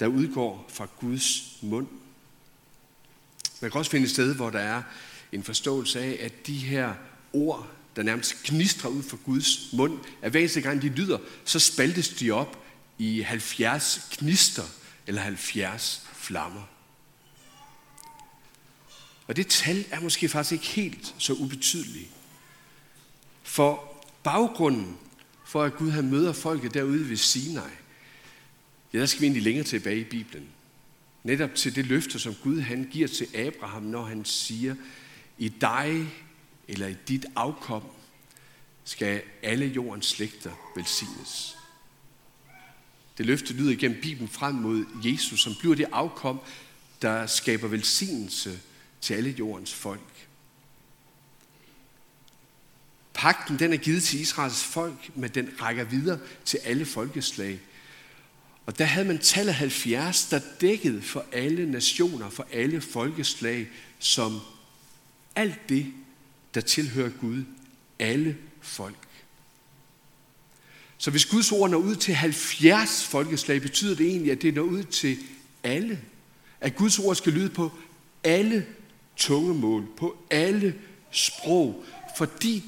der 0.00 0.06
udgår 0.06 0.66
fra 0.68 0.88
Guds 1.00 1.58
mund. 1.62 1.86
Man 3.60 3.70
kan 3.70 3.78
også 3.78 3.90
finde 3.90 4.04
et 4.04 4.10
sted, 4.10 4.34
hvor 4.34 4.50
der 4.50 4.58
er 4.58 4.82
en 5.32 5.44
forståelse 5.44 6.00
af, 6.00 6.18
at 6.20 6.46
de 6.46 6.58
her 6.58 6.94
ord, 7.32 7.68
der 7.96 8.02
nærmest 8.02 8.42
knistrer 8.42 8.90
ud 8.90 9.02
fra 9.02 9.16
Guds 9.24 9.72
mund, 9.72 9.98
at 10.22 10.30
hver 10.30 10.40
eneste 10.40 10.60
gang 10.60 10.82
de 10.82 10.88
lyder, 10.88 11.18
så 11.44 11.58
spaltes 11.58 12.08
de 12.08 12.30
op 12.30 12.64
i 12.98 13.20
70 13.20 14.08
knister 14.10 14.64
eller 15.06 15.22
70 15.22 16.06
flammer. 16.14 16.62
Og 19.26 19.36
det 19.36 19.46
tal 19.46 19.84
er 19.90 20.00
måske 20.00 20.28
faktisk 20.28 20.52
ikke 20.52 20.66
helt 20.66 21.14
så 21.18 21.32
ubetydeligt. 21.32 22.10
For 23.48 24.04
baggrunden 24.22 24.96
for, 25.44 25.62
at 25.62 25.76
Gud 25.76 25.90
har 25.90 26.02
møder 26.02 26.32
folket 26.32 26.74
derude 26.74 27.08
ved 27.08 27.16
Sinai, 27.16 27.70
ja, 28.92 28.98
der 28.98 29.06
skal 29.06 29.20
vi 29.20 29.26
egentlig 29.26 29.42
længere 29.42 29.64
tilbage 29.64 30.00
i 30.00 30.04
Bibelen. 30.04 30.48
Netop 31.24 31.54
til 31.54 31.74
det 31.74 31.86
løfte, 31.86 32.18
som 32.18 32.34
Gud 32.42 32.60
han 32.60 32.88
giver 32.92 33.08
til 33.08 33.36
Abraham, 33.36 33.82
når 33.82 34.04
han 34.04 34.24
siger, 34.24 34.74
i 35.38 35.48
dig 35.48 36.06
eller 36.68 36.86
i 36.86 36.94
dit 37.08 37.26
afkom 37.36 37.82
skal 38.84 39.22
alle 39.42 39.66
jordens 39.66 40.06
slægter 40.06 40.52
velsignes. 40.76 41.56
Det 43.18 43.26
løfte 43.26 43.52
lyder 43.52 43.70
igennem 43.70 44.00
Bibelen 44.02 44.28
frem 44.28 44.54
mod 44.54 44.84
Jesus, 45.04 45.40
som 45.40 45.54
bliver 45.60 45.74
det 45.74 45.86
afkom, 45.92 46.40
der 47.02 47.26
skaber 47.26 47.68
velsignelse 47.68 48.60
til 49.00 49.14
alle 49.14 49.30
jordens 49.38 49.74
folk. 49.74 50.27
Pakten 53.18 53.58
den 53.58 53.72
er 53.72 53.76
givet 53.76 54.02
til 54.02 54.20
Israels 54.20 54.64
folk, 54.64 55.10
men 55.14 55.30
den 55.30 55.50
rækker 55.60 55.84
videre 55.84 56.18
til 56.44 56.58
alle 56.64 56.86
folkeslag. 56.86 57.60
Og 58.66 58.78
der 58.78 58.84
havde 58.84 59.06
man 59.06 59.18
tallet 59.18 59.54
70, 59.54 60.28
der 60.28 60.40
dækkede 60.60 61.02
for 61.02 61.24
alle 61.32 61.70
nationer, 61.70 62.30
for 62.30 62.46
alle 62.52 62.80
folkeslag, 62.80 63.68
som 63.98 64.40
alt 65.36 65.68
det, 65.68 65.86
der 66.54 66.60
tilhører 66.60 67.10
Gud, 67.20 67.44
alle 67.98 68.36
folk. 68.60 69.08
Så 70.98 71.10
hvis 71.10 71.26
Guds 71.26 71.52
ord 71.52 71.70
når 71.70 71.78
ud 71.78 71.96
til 71.96 72.14
70 72.14 73.04
folkeslag, 73.04 73.62
betyder 73.62 73.96
det 73.96 74.06
egentlig, 74.06 74.32
at 74.32 74.42
det 74.42 74.54
når 74.54 74.62
ud 74.62 74.82
til 74.82 75.18
alle. 75.62 76.00
At 76.60 76.76
Guds 76.76 76.98
ord 76.98 77.16
skal 77.16 77.32
lyde 77.32 77.50
på 77.50 77.72
alle 78.24 78.66
tungemål, 79.16 79.86
på 79.96 80.16
alle 80.30 80.74
sprog, 81.10 81.84
fordi 82.16 82.64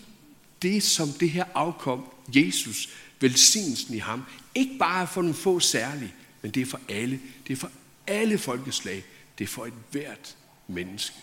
det, 0.62 0.82
som 0.82 1.08
det 1.08 1.30
her 1.30 1.44
afkom, 1.54 2.04
Jesus, 2.28 2.88
velsignelsen 3.20 3.94
i 3.94 3.98
ham, 3.98 4.24
ikke 4.54 4.78
bare 4.78 5.02
er 5.02 5.06
for 5.06 5.22
nogle 5.22 5.36
få 5.36 5.60
særlige, 5.60 6.14
men 6.42 6.50
det 6.50 6.60
er 6.60 6.66
for 6.66 6.80
alle. 6.88 7.20
Det 7.46 7.52
er 7.52 7.56
for 7.56 7.70
alle 8.06 8.38
folkeslag. 8.38 9.04
Det 9.38 9.44
er 9.44 9.48
for 9.48 9.66
et 9.66 9.72
hvert 9.90 10.36
menneske. 10.68 11.16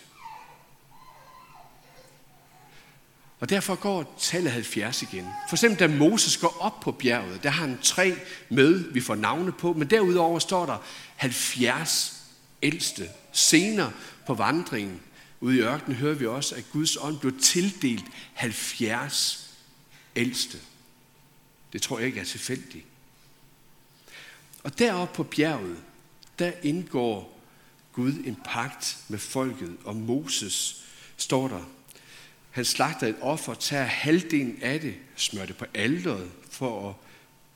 Og 3.40 3.50
derfor 3.50 3.74
går 3.74 4.16
tallet 4.18 4.52
70 4.52 5.02
igen. 5.02 5.26
For 5.48 5.56
eksempel 5.56 5.78
da 5.78 5.86
Moses 5.86 6.36
går 6.36 6.56
op 6.60 6.80
på 6.80 6.92
bjerget, 6.92 7.42
der 7.42 7.50
har 7.50 7.66
han 7.66 7.78
tre 7.82 8.14
med, 8.48 8.92
vi 8.92 9.00
får 9.00 9.14
navne 9.14 9.52
på, 9.52 9.72
men 9.72 9.90
derudover 9.90 10.38
står 10.38 10.66
der 10.66 10.76
70 11.16 12.22
ældste. 12.62 13.08
Senere 13.32 13.92
på 14.26 14.34
vandringen 14.34 15.00
ude 15.40 15.56
i 15.56 15.60
ørkenen 15.60 15.96
hører 15.96 16.14
vi 16.14 16.26
også, 16.26 16.54
at 16.54 16.64
Guds 16.72 16.96
ånd 16.96 17.18
blev 17.18 17.40
tildelt 17.40 18.04
70 18.34 19.54
ældste. 20.16 20.58
Det 21.72 21.82
tror 21.82 21.98
jeg 21.98 22.06
ikke 22.06 22.20
er 22.20 22.24
tilfældigt. 22.24 22.84
Og 24.62 24.78
deroppe 24.78 25.14
på 25.14 25.22
bjerget, 25.22 25.76
der 26.38 26.52
indgår 26.62 27.40
Gud 27.92 28.12
en 28.12 28.36
pagt 28.44 28.98
med 29.08 29.18
folket, 29.18 29.76
og 29.84 29.96
Moses 29.96 30.84
står 31.16 31.48
der 31.48 31.64
han 32.58 32.64
slagter 32.64 33.06
et 33.06 33.16
offer, 33.20 33.54
tager 33.54 33.84
halvdelen 33.84 34.58
af 34.62 34.80
det, 34.80 34.94
smører 35.16 35.46
det 35.46 35.56
på 35.56 35.64
alderet 35.74 36.30
for 36.50 36.88
at 36.88 36.94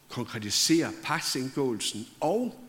konkretisere 0.08 0.92
pagtsindgåelsen, 1.02 2.08
og 2.20 2.61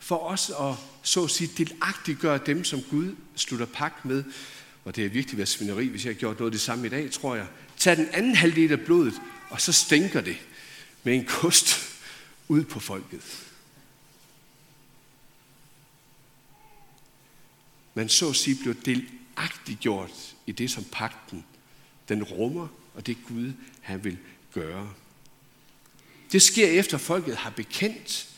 for 0.00 0.18
os 0.18 0.50
at 0.60 0.74
så 1.02 1.24
at 1.24 1.30
sige 1.30 1.50
delagtiggøre 1.58 2.40
dem, 2.46 2.64
som 2.64 2.82
Gud 2.82 3.16
slutter 3.36 3.66
pagt 3.66 4.04
med. 4.04 4.24
Og 4.84 4.96
det 4.96 5.04
er 5.04 5.08
virkelig 5.08 5.36
været 5.36 5.48
svineri, 5.48 5.86
hvis 5.86 6.04
jeg 6.04 6.14
har 6.14 6.18
gjort 6.18 6.38
noget 6.38 6.50
af 6.50 6.52
det 6.52 6.60
samme 6.60 6.86
i 6.86 6.90
dag, 6.90 7.10
tror 7.10 7.34
jeg. 7.34 7.46
Tag 7.76 7.96
den 7.96 8.08
anden 8.12 8.34
halvdel 8.34 8.72
af 8.72 8.80
blodet, 8.80 9.14
og 9.50 9.60
så 9.60 9.72
stænker 9.72 10.20
det 10.20 10.36
med 11.02 11.14
en 11.14 11.24
kost 11.24 11.76
ud 12.48 12.64
på 12.64 12.80
folket. 12.80 13.46
Man 17.94 18.08
så 18.08 18.28
at 18.28 18.36
sige 18.36 18.56
blev 18.62 18.74
delagtiggjort 18.84 20.34
i 20.46 20.52
det, 20.52 20.70
som 20.70 20.84
pakten 20.92 21.44
den 22.08 22.22
rummer, 22.22 22.68
og 22.94 23.06
det 23.06 23.16
Gud 23.28 23.52
han 23.80 24.04
vil 24.04 24.18
gøre. 24.52 24.92
Det 26.32 26.42
sker 26.42 26.68
efter 26.68 26.98
folket 26.98 27.36
har 27.36 27.50
bekendt, 27.50 28.29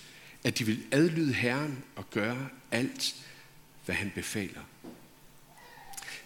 at 0.45 0.59
de 0.59 0.67
vil 0.67 0.83
adlyde 0.91 1.33
Herren 1.33 1.85
og 1.97 2.11
gøre 2.11 2.49
alt, 2.71 3.15
hvad 3.85 3.95
han 3.95 4.13
befaler. 4.15 4.61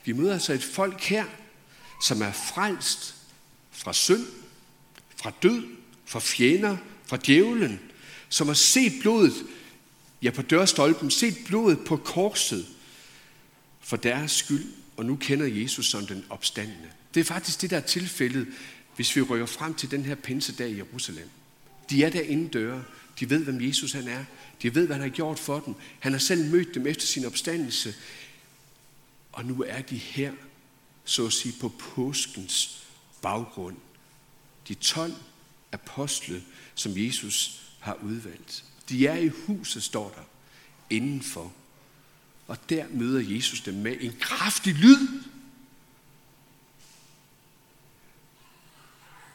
Vi 0.05 0.13
møder 0.13 0.33
altså 0.33 0.53
et 0.53 0.65
folk 0.65 1.01
her, 1.01 1.25
som 2.03 2.23
er 2.23 2.33
frelst 2.33 3.15
fra 3.71 3.93
synd, 3.93 4.27
fra 5.17 5.33
død, 5.43 5.67
fra 6.05 6.21
fjender, 6.21 6.77
fra 7.07 7.19
djævlen, 7.27 7.81
som 8.29 8.47
har 8.47 8.55
set 8.55 8.93
blodet, 9.01 9.35
ja 10.23 10.31
på 10.31 10.43
dørstolpen, 10.43 11.11
set 11.11 11.37
blodet 11.47 11.79
på 11.87 11.97
korset 11.97 12.67
for 13.81 13.97
deres 13.97 14.33
skyld, 14.33 14.65
og 14.97 15.05
nu 15.05 15.17
kender 15.17 15.47
Jesus 15.47 15.87
som 15.87 16.07
den 16.07 16.25
opstandende. 16.31 16.89
Det 17.15 17.21
er 17.21 17.25
faktisk 17.25 17.63
det, 17.63 17.71
der 17.71 17.77
er 17.77 17.81
tilfældet, 17.81 18.47
hvis 18.97 19.17
vi 19.17 19.23
rykker 19.23 19.47
frem 19.47 19.75
til 19.75 19.91
den 19.91 20.05
her 20.05 20.15
pinsedag 20.15 20.71
i 20.71 20.77
Jerusalem. 20.77 21.29
De 21.91 22.05
er 22.05 22.11
der 22.11 22.21
inde 22.21 22.49
døre. 22.49 22.85
De 23.21 23.31
ved, 23.31 23.45
hvem 23.45 23.61
Jesus 23.61 23.93
han 23.93 24.09
er. 24.09 24.25
De 24.63 24.75
ved, 24.75 24.87
hvad 24.87 24.97
han 24.97 25.03
har 25.03 25.17
gjort 25.17 25.39
for 25.39 25.61
dem. 25.61 25.75
Han 26.01 26.13
har 26.13 26.19
selv 26.19 26.51
mødt 26.51 26.75
dem 26.75 26.87
efter 26.87 27.07
sin 27.07 27.25
opstandelse. 27.25 27.95
Og 29.33 29.45
nu 29.45 29.63
er 29.67 29.83
de 29.83 29.97
her, 29.97 30.33
så 31.05 31.27
at 31.27 31.33
sige, 31.33 31.55
på 31.61 31.69
påskens 31.69 32.85
baggrund. 33.23 33.77
De 34.69 34.75
12 34.75 35.15
apostle, 35.73 36.43
som 36.75 36.93
Jesus 36.97 37.63
har 37.81 37.95
udvalgt. 37.95 38.65
De 38.89 39.07
er 39.07 39.17
i 39.17 39.29
huset, 39.29 39.83
står 39.83 40.09
der, 40.09 40.25
indenfor. 40.97 41.53
Og 42.47 42.59
der 42.71 42.87
møder 42.91 43.35
Jesus 43.35 43.61
dem 43.61 43.75
med 43.75 43.97
en 44.01 44.17
kraftig 44.21 44.75
lyd 44.75 45.09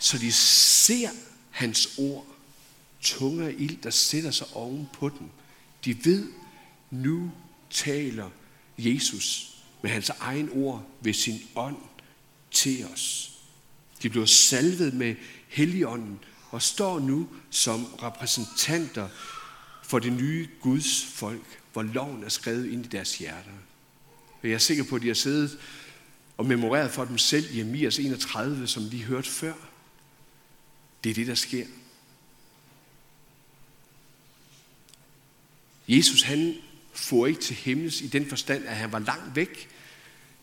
så 0.01 0.17
de 0.17 0.31
ser 0.31 1.09
hans 1.51 1.89
ord. 1.97 2.27
Tunge 3.01 3.46
af 3.46 3.55
ild, 3.58 3.77
der 3.84 3.89
sætter 3.89 4.31
sig 4.31 4.48
oven 4.53 4.89
på 4.93 5.10
dem. 5.10 5.27
De 5.86 6.05
ved, 6.05 6.27
nu 6.91 7.31
taler 7.70 8.29
Jesus 8.77 9.58
med 9.81 9.91
hans 9.91 10.10
egen 10.10 10.50
ord 10.53 10.88
ved 11.01 11.13
sin 11.13 11.39
ånd 11.55 11.77
til 12.51 12.86
os. 12.93 13.31
De 14.01 14.10
bliver 14.10 14.25
salvet 14.25 14.93
med 14.93 15.15
Helligånden 15.48 16.20
og 16.50 16.62
står 16.62 17.00
nu 17.00 17.27
som 17.50 17.86
repræsentanter 17.86 19.10
for 19.84 20.00
det 20.00 20.13
nye 20.13 20.48
Guds 20.62 21.05
folk, 21.05 21.60
hvor 21.74 21.84
loven 21.84 22.24
er 22.24 22.29
skrevet 22.29 22.65
ind 22.65 22.86
i 22.86 22.89
deres 22.89 23.17
hjerter. 23.17 23.51
Og 24.41 24.48
jeg 24.48 24.53
er 24.53 24.58
sikker 24.58 24.84
på, 24.84 24.96
at 24.96 25.01
de 25.01 25.08
har 25.08 25.13
siddet 25.13 25.58
og 26.38 26.46
memoreret 26.46 26.91
for 26.91 27.05
dem 27.05 27.17
selv 27.17 27.55
i 27.55 27.60
Amias 27.60 28.00
31, 28.00 28.67
som 28.67 28.91
vi 28.91 29.01
hørte 29.01 29.29
før. 29.29 29.53
Det 31.03 31.10
er 31.10 31.13
det, 31.13 31.27
der 31.27 31.36
sker. 31.36 31.65
Jesus, 35.98 36.21
han 36.21 36.55
får 36.93 37.27
ikke 37.27 37.41
til 37.41 37.55
himmels 37.55 38.01
i 38.01 38.07
den 38.07 38.25
forstand, 38.25 38.65
at 38.65 38.75
han 38.75 38.91
var 38.91 39.00
langt 39.00 39.36
væk. 39.36 39.69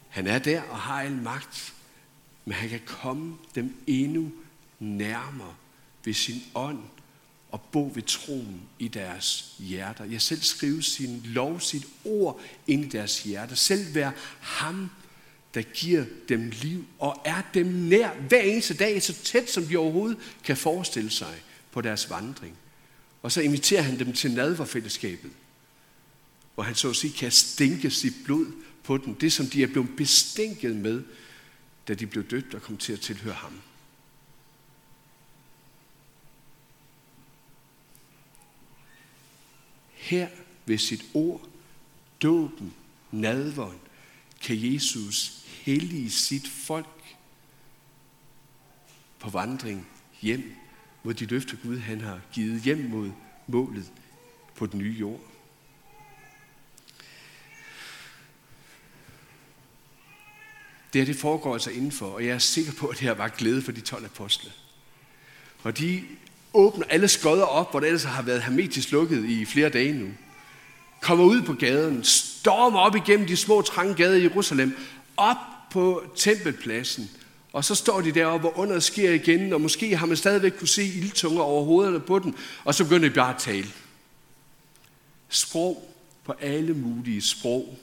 Han 0.09 0.27
er 0.27 0.39
der 0.39 0.63
og 0.63 0.79
har 0.79 1.03
al 1.03 1.13
magt, 1.13 1.75
men 2.45 2.55
han 2.55 2.69
kan 2.69 2.81
komme 2.87 3.37
dem 3.55 3.75
endnu 3.87 4.33
nærmere 4.79 5.55
ved 6.05 6.15
sin 6.15 6.43
ånd 6.55 6.79
og 7.51 7.61
bo 7.61 7.93
ved 7.95 8.03
troen 8.03 8.63
i 8.79 8.89
deres 8.89 9.55
hjerter. 9.59 10.05
Jeg 10.05 10.23
selv 10.23 10.41
skrive 10.41 10.83
sin 10.83 11.21
lov, 11.25 11.61
sit 11.61 11.87
ord 12.05 12.41
ind 12.67 12.85
i 12.85 12.89
deres 12.89 13.23
hjerter. 13.23 13.55
Selv 13.55 13.95
være 13.95 14.13
ham, 14.41 14.91
der 15.55 15.63
giver 15.63 16.05
dem 16.29 16.53
liv 16.63 16.85
og 16.99 17.23
er 17.25 17.43
dem 17.55 17.67
nær 17.67 18.15
hver 18.15 18.41
eneste 18.41 18.75
dag, 18.75 19.03
så 19.03 19.13
tæt 19.13 19.51
som 19.51 19.65
de 19.65 19.77
overhovedet 19.77 20.19
kan 20.45 20.57
forestille 20.57 21.11
sig 21.11 21.35
på 21.71 21.81
deres 21.81 22.11
vandring. 22.11 22.57
Og 23.23 23.33
så 23.33 23.41
inviterer 23.41 23.83
han 23.83 23.99
dem 23.99 24.13
til 24.13 24.35
nadverfællesskabet, 24.35 25.31
hvor 26.55 26.63
han 26.63 26.75
så 26.75 26.91
at 26.91 26.97
sige 26.97 27.13
kan 27.13 27.33
stinke 27.33 27.91
sit 27.91 28.15
blod 28.25 28.53
på 28.83 28.97
dem. 28.97 29.15
Det, 29.15 29.33
som 29.33 29.47
de 29.47 29.63
er 29.63 29.67
blevet 29.67 29.97
bestænket 29.97 30.77
med, 30.77 31.03
da 31.89 31.95
de 31.95 32.07
blev 32.07 32.25
døbt 32.25 32.55
og 32.55 32.63
kom 32.63 32.77
til 32.77 32.93
at 32.93 33.01
tilhøre 33.01 33.35
ham. 33.35 33.61
Her 39.95 40.29
ved 40.67 40.79
sit 40.79 41.05
ord, 41.15 41.49
dåben, 42.23 42.75
nadveren, 43.11 43.79
kan 44.43 44.73
Jesus 44.73 45.45
hellige 45.45 46.11
sit 46.11 46.49
folk 46.49 47.17
på 49.19 49.31
vandring 49.31 49.89
hjem 50.21 50.57
mod 51.03 51.15
de 51.15 51.27
løfter 51.27 51.57
Gud 51.63 51.79
han 51.79 52.01
har 52.01 52.21
givet 52.33 52.63
hjem 52.63 52.89
mod 52.91 53.11
målet 53.47 53.93
på 54.55 54.67
den 54.67 54.79
nye 54.79 54.97
jord. 55.01 55.21
Det 60.93 61.01
her 61.01 61.07
det 61.07 61.17
foregår 61.17 61.53
altså 61.53 61.71
indenfor, 61.71 62.07
og 62.07 62.27
jeg 62.27 62.35
er 62.35 62.39
sikker 62.39 62.73
på, 62.73 62.87
at 62.87 62.97
det 62.97 63.07
her 63.07 63.15
var 63.15 63.29
glæde 63.29 63.63
for 63.63 63.73
de 63.73 63.81
12 63.81 64.05
apostle. 64.05 64.53
Og 65.63 65.79
de 65.79 66.05
åbner 66.53 66.87
alle 66.89 67.09
skodder 67.09 67.45
op, 67.45 67.71
hvor 67.71 67.81
det 67.81 67.87
ellers 67.87 68.05
har 68.05 68.23
været 68.23 68.43
hermetisk 68.43 68.93
lukket 68.93 69.25
i 69.25 69.45
flere 69.45 69.69
dage 69.69 69.93
nu. 69.93 70.09
Kommer 71.01 71.25
ud 71.25 71.43
på 71.43 71.53
gaden, 71.53 72.05
stormer 72.05 72.79
op 72.79 72.97
igennem 72.97 73.27
de 73.27 73.37
små 73.37 73.63
trange 73.63 73.95
gader 73.95 74.17
i 74.17 74.23
Jerusalem, 74.23 74.77
op 75.17 75.37
på 75.71 76.03
tempelpladsen. 76.17 77.11
Og 77.53 77.65
så 77.65 77.75
står 77.75 78.01
de 78.01 78.13
deroppe, 78.13 78.41
hvor 78.41 78.59
underet 78.59 78.83
sker 78.83 79.13
igen, 79.13 79.53
og 79.53 79.61
måske 79.61 79.97
har 79.97 80.07
man 80.07 80.17
stadigvæk 80.17 80.53
kunne 80.59 80.69
se 80.69 80.85
ildtunger 80.85 81.43
over 81.43 81.65
hovederne 81.65 82.01
på 82.01 82.19
dem, 82.19 82.35
og 82.65 82.75
så 82.75 82.85
begynder 82.85 83.09
de 83.09 83.15
bare 83.15 83.35
at 83.35 83.41
tale. 83.41 83.69
Sprog 85.29 85.95
på 86.25 86.33
alle 86.33 86.75
mulige 86.75 87.23
sprog. 87.23 87.79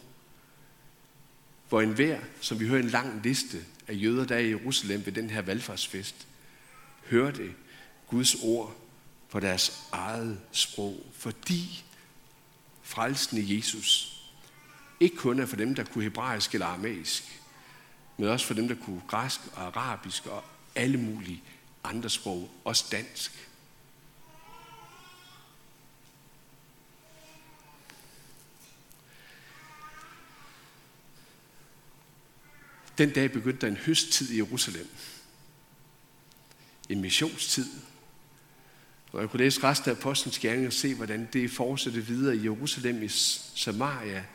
Hvor 1.69 1.82
enhver, 1.82 2.19
som 2.41 2.60
vi 2.60 2.67
hører 2.67 2.84
en 2.84 2.89
lang 2.89 3.21
liste 3.23 3.58
af 3.88 3.93
jøder, 3.93 4.25
der 4.25 4.36
er 4.36 4.39
i 4.39 4.49
Jerusalem 4.49 5.06
ved 5.06 5.13
den 5.13 5.30
her 5.30 5.41
valgfartsfest, 5.41 6.15
hørte 7.10 7.51
Guds 8.08 8.36
ord 8.36 8.75
på 9.30 9.39
deres 9.39 9.84
eget 9.91 10.39
sprog, 10.51 11.06
fordi 11.13 11.84
frelsen 12.84 13.38
i 13.38 13.56
Jesus 13.56 14.12
ikke 14.99 15.15
kun 15.15 15.39
er 15.39 15.45
for 15.45 15.56
dem, 15.56 15.75
der 15.75 15.84
kunne 15.84 16.04
hebraisk 16.04 16.54
eller 16.54 16.67
aramæisk, 16.67 17.41
men 18.17 18.30
også 18.30 18.45
for 18.45 18.54
dem, 18.54 18.67
der 18.67 18.75
kunne 18.75 19.01
græsk 19.08 19.39
og 19.54 19.63
arabisk 19.63 20.25
og 20.25 20.43
alle 20.75 20.97
mulige 20.97 21.43
andre 21.84 22.10
sprog, 22.10 22.49
også 22.63 22.86
dansk. 22.91 23.49
Den 32.97 33.10
dag 33.10 33.32
begyndte 33.32 33.62
der 33.62 33.67
en 33.67 33.78
høsttid 33.78 34.30
i 34.30 34.38
Jerusalem. 34.38 34.89
En 36.89 37.01
missionstid, 37.01 37.65
og 39.12 39.21
jeg 39.21 39.30
kunne 39.30 39.43
læse 39.43 39.63
resten 39.63 39.91
af 39.91 39.95
apostlenes 39.95 40.39
gerning 40.39 40.67
og 40.67 40.73
se, 40.73 40.95
hvordan 40.95 41.30
det 41.34 41.51
fortsatte 41.51 42.06
videre 42.06 42.38
i 42.38 42.43
Jerusalem, 42.43 43.04
i 43.04 43.08
Samaria, 43.56 44.25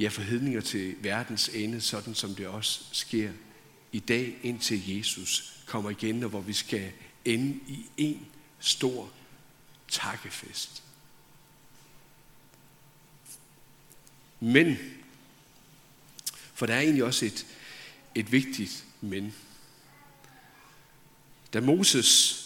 ja, 0.00 0.08
forhedninger 0.08 0.60
til 0.60 0.94
verdens 1.00 1.48
ende, 1.48 1.80
sådan 1.80 2.14
som 2.14 2.34
det 2.34 2.46
også 2.46 2.80
sker 2.92 3.30
i 3.92 3.98
dag, 3.98 4.38
indtil 4.42 4.96
Jesus 4.96 5.52
kommer 5.66 5.90
igen, 5.90 6.22
og 6.22 6.30
hvor 6.30 6.40
vi 6.40 6.52
skal 6.52 6.92
ende 7.24 7.60
i 7.66 7.86
en 7.96 8.26
stor 8.58 9.12
takkefest. 9.88 10.82
Men, 14.40 14.76
for 16.54 16.66
der 16.66 16.74
er 16.74 16.80
egentlig 16.80 17.04
også 17.04 17.26
et, 17.26 17.46
et 18.14 18.32
vigtigt 18.32 18.84
men. 19.00 19.34
Da 21.52 21.60
Moses 21.60 22.42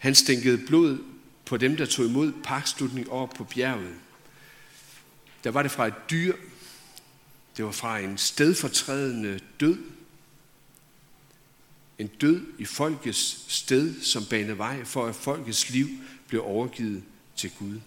han 0.00 0.14
stænkede 0.14 0.58
blod 0.66 0.98
på 1.44 1.56
dem, 1.56 1.76
der 1.76 1.86
tog 1.86 2.06
imod 2.06 2.32
pakslutning 2.44 3.10
over 3.10 3.26
på 3.26 3.44
bjerget. 3.44 3.94
Der 5.44 5.50
var 5.50 5.62
det 5.62 5.70
fra 5.70 5.86
et 5.86 5.94
dyr. 6.10 6.36
Det 7.56 7.64
var 7.64 7.70
fra 7.70 7.98
en 7.98 8.18
stedfortrædende 8.18 9.40
død. 9.60 9.78
En 11.98 12.06
død 12.06 12.46
i 12.58 12.64
folkets 12.64 13.44
sted, 13.48 14.00
som 14.00 14.24
banede 14.24 14.58
vej 14.58 14.84
for, 14.84 15.06
at 15.06 15.14
folkets 15.14 15.70
liv 15.70 15.88
blev 16.28 16.44
overgivet 16.44 17.02
til 17.36 17.50
Gud. 17.58 17.80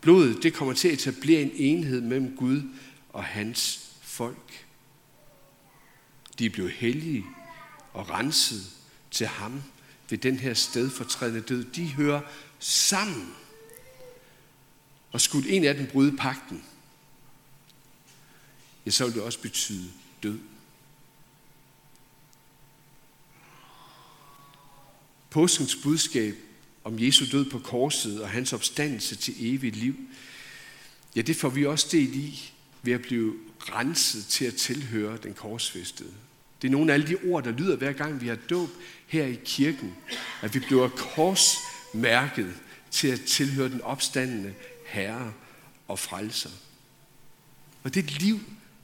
Blodet, 0.00 0.42
det 0.42 0.54
kommer 0.54 0.74
til 0.74 0.88
at 0.88 0.94
etablere 0.94 1.42
en 1.42 1.50
enhed 1.54 2.00
mellem 2.00 2.36
Gud 2.36 2.62
og 3.08 3.24
hans 3.24 3.90
folk. 4.00 4.66
De 6.38 6.50
blev 6.50 6.70
hellige 6.70 7.24
og 7.92 8.10
renset 8.10 8.70
til 9.10 9.26
ham 9.26 9.62
ved 10.10 10.18
den 10.18 10.36
her 10.36 10.54
stedfortrædende 10.54 11.40
død, 11.40 11.64
de 11.64 11.86
hører 11.86 12.20
sammen. 12.58 13.34
Og 15.12 15.20
skulle 15.20 15.50
en 15.50 15.64
af 15.64 15.74
dem 15.74 15.86
bryde 15.86 16.16
pakten, 16.16 16.64
ja, 18.88 18.92
så 18.92 19.04
vil 19.04 19.14
det 19.14 19.22
også 19.22 19.40
betyde 19.40 19.90
død. 20.22 20.38
Påskens 25.30 25.76
budskab 25.76 26.34
om 26.84 26.98
Jesu 26.98 27.24
død 27.32 27.50
på 27.50 27.58
korset 27.58 28.22
og 28.22 28.30
hans 28.30 28.52
opstandelse 28.52 29.16
til 29.16 29.34
evigt 29.38 29.76
liv, 29.76 29.96
ja, 31.16 31.20
det 31.20 31.36
får 31.36 31.48
vi 31.48 31.66
også 31.66 31.88
del 31.92 32.14
i 32.14 32.50
ved 32.82 32.92
at 32.92 33.02
blive 33.02 33.34
renset 33.58 34.26
til 34.26 34.44
at 34.44 34.54
tilhøre 34.54 35.16
den 35.16 35.34
korsfæstede. 35.34 36.12
Det 36.62 36.68
er 36.68 36.72
nogle 36.72 36.92
af 36.92 36.94
alle 36.94 37.08
de 37.08 37.16
ord, 37.30 37.44
der 37.44 37.50
lyder 37.50 37.76
hver 37.76 37.92
gang 37.92 38.20
vi 38.20 38.28
har 38.28 38.38
dåb 38.50 38.70
her 39.06 39.24
i 39.24 39.38
kirken, 39.44 39.94
at 40.42 40.54
vi 40.54 40.58
bliver 40.58 40.88
korsmærket 40.88 42.54
til 42.90 43.08
at 43.08 43.20
tilhøre 43.20 43.68
den 43.68 43.80
opstandende 43.80 44.54
Herre 44.86 45.32
og 45.88 45.98
frelser. 45.98 46.50
Og 47.82 47.94
det 47.94 48.20
liv 48.20 48.40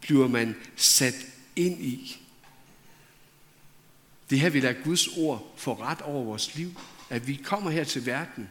bliver 0.06 0.28
man 0.28 0.56
sat 0.76 1.14
ind 1.56 1.82
i. 1.82 2.20
Det 4.30 4.40
her 4.40 4.50
vil 4.50 4.62
lader 4.62 4.82
Guds 4.84 5.08
ord 5.08 5.54
få 5.56 5.74
ret 5.74 6.02
over 6.02 6.24
vores 6.24 6.54
liv. 6.54 6.80
At 7.10 7.26
vi 7.26 7.34
kommer 7.34 7.70
her 7.70 7.84
til 7.84 8.06
verden, 8.06 8.50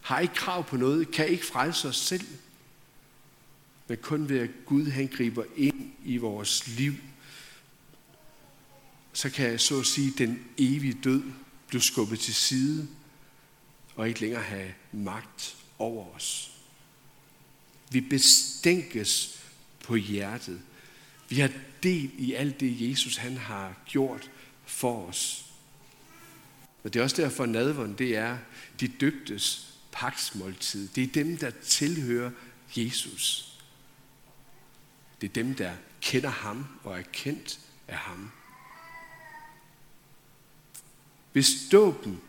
har 0.00 0.18
ikke 0.18 0.34
krav 0.34 0.64
på 0.64 0.76
noget, 0.76 1.10
kan 1.10 1.28
ikke 1.28 1.46
frelse 1.46 1.88
os 1.88 1.96
selv, 1.96 2.26
men 3.88 3.98
kun 4.02 4.28
ved 4.28 4.38
at 4.38 4.50
Gud 4.66 4.86
han 4.86 5.06
griber 5.06 5.44
ind 5.56 5.92
i 6.04 6.16
vores 6.16 6.68
liv 6.68 6.94
så 9.12 9.30
kan 9.30 9.58
så 9.58 9.80
at 9.80 9.86
sige 9.86 10.12
den 10.18 10.44
evige 10.58 10.98
død 11.04 11.22
blive 11.68 11.82
skubbet 11.82 12.20
til 12.20 12.34
side 12.34 12.88
og 13.96 14.08
ikke 14.08 14.20
længere 14.20 14.42
have 14.42 14.74
magt 14.92 15.56
over 15.78 16.14
os. 16.14 16.50
Vi 17.90 18.00
bestænkes 18.00 19.42
på 19.84 19.94
hjertet. 19.94 20.60
Vi 21.32 21.38
har 21.40 21.50
del 21.82 22.10
i 22.18 22.32
alt 22.32 22.60
det, 22.60 22.90
Jesus 22.90 23.16
han 23.16 23.36
har 23.36 23.74
gjort 23.86 24.30
for 24.66 25.06
os. 25.06 25.44
Og 26.84 26.94
det 26.94 27.00
er 27.00 27.04
også 27.04 27.22
derfor, 27.22 27.44
at 27.44 27.98
det 27.98 28.16
er 28.16 28.38
de 28.80 28.88
døbtes 28.88 29.74
paksmåltid. 29.92 30.88
Det 30.88 31.02
er 31.02 31.06
dem, 31.06 31.36
der 31.36 31.50
tilhører 31.50 32.30
Jesus. 32.76 33.54
Det 35.20 35.28
er 35.28 35.32
dem, 35.32 35.54
der 35.54 35.72
kender 36.00 36.30
ham 36.30 36.66
og 36.84 36.98
er 36.98 37.02
kendt 37.12 37.60
af 37.88 37.96
ham. 37.96 38.30
Hvis 41.32 41.50
dåben 41.72 42.20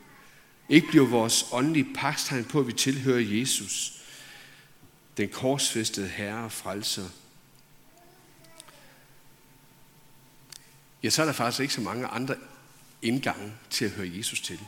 ikke 0.70 0.88
bliver 0.88 1.08
vores 1.08 1.46
åndelige 1.52 1.94
pakstegn 1.96 2.46
på, 2.46 2.60
at 2.60 2.68
vi 2.68 2.74
tilhører 2.74 3.40
Jesus, 3.40 4.02
den 5.18 5.30
korsfæstede 5.30 6.08
Herre 6.08 6.44
og 6.44 6.52
frelser, 6.52 7.10
ja, 11.04 11.10
så 11.10 11.22
er 11.22 11.26
der 11.26 11.34
faktisk 11.34 11.60
ikke 11.60 11.74
så 11.74 11.82
mange 11.82 12.08
andre 12.08 12.36
indgange 13.02 13.54
til 13.70 13.86
at 13.86 13.92
høre 13.92 14.12
Jesus 14.18 14.42
til. 14.42 14.60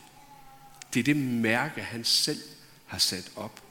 Det 0.94 1.00
er 1.00 1.04
det 1.04 1.18
mærke, 1.18 1.82
han 1.82 2.04
selv 2.04 2.40
har 2.86 2.98
sat 2.98 3.32
op. 3.36 3.62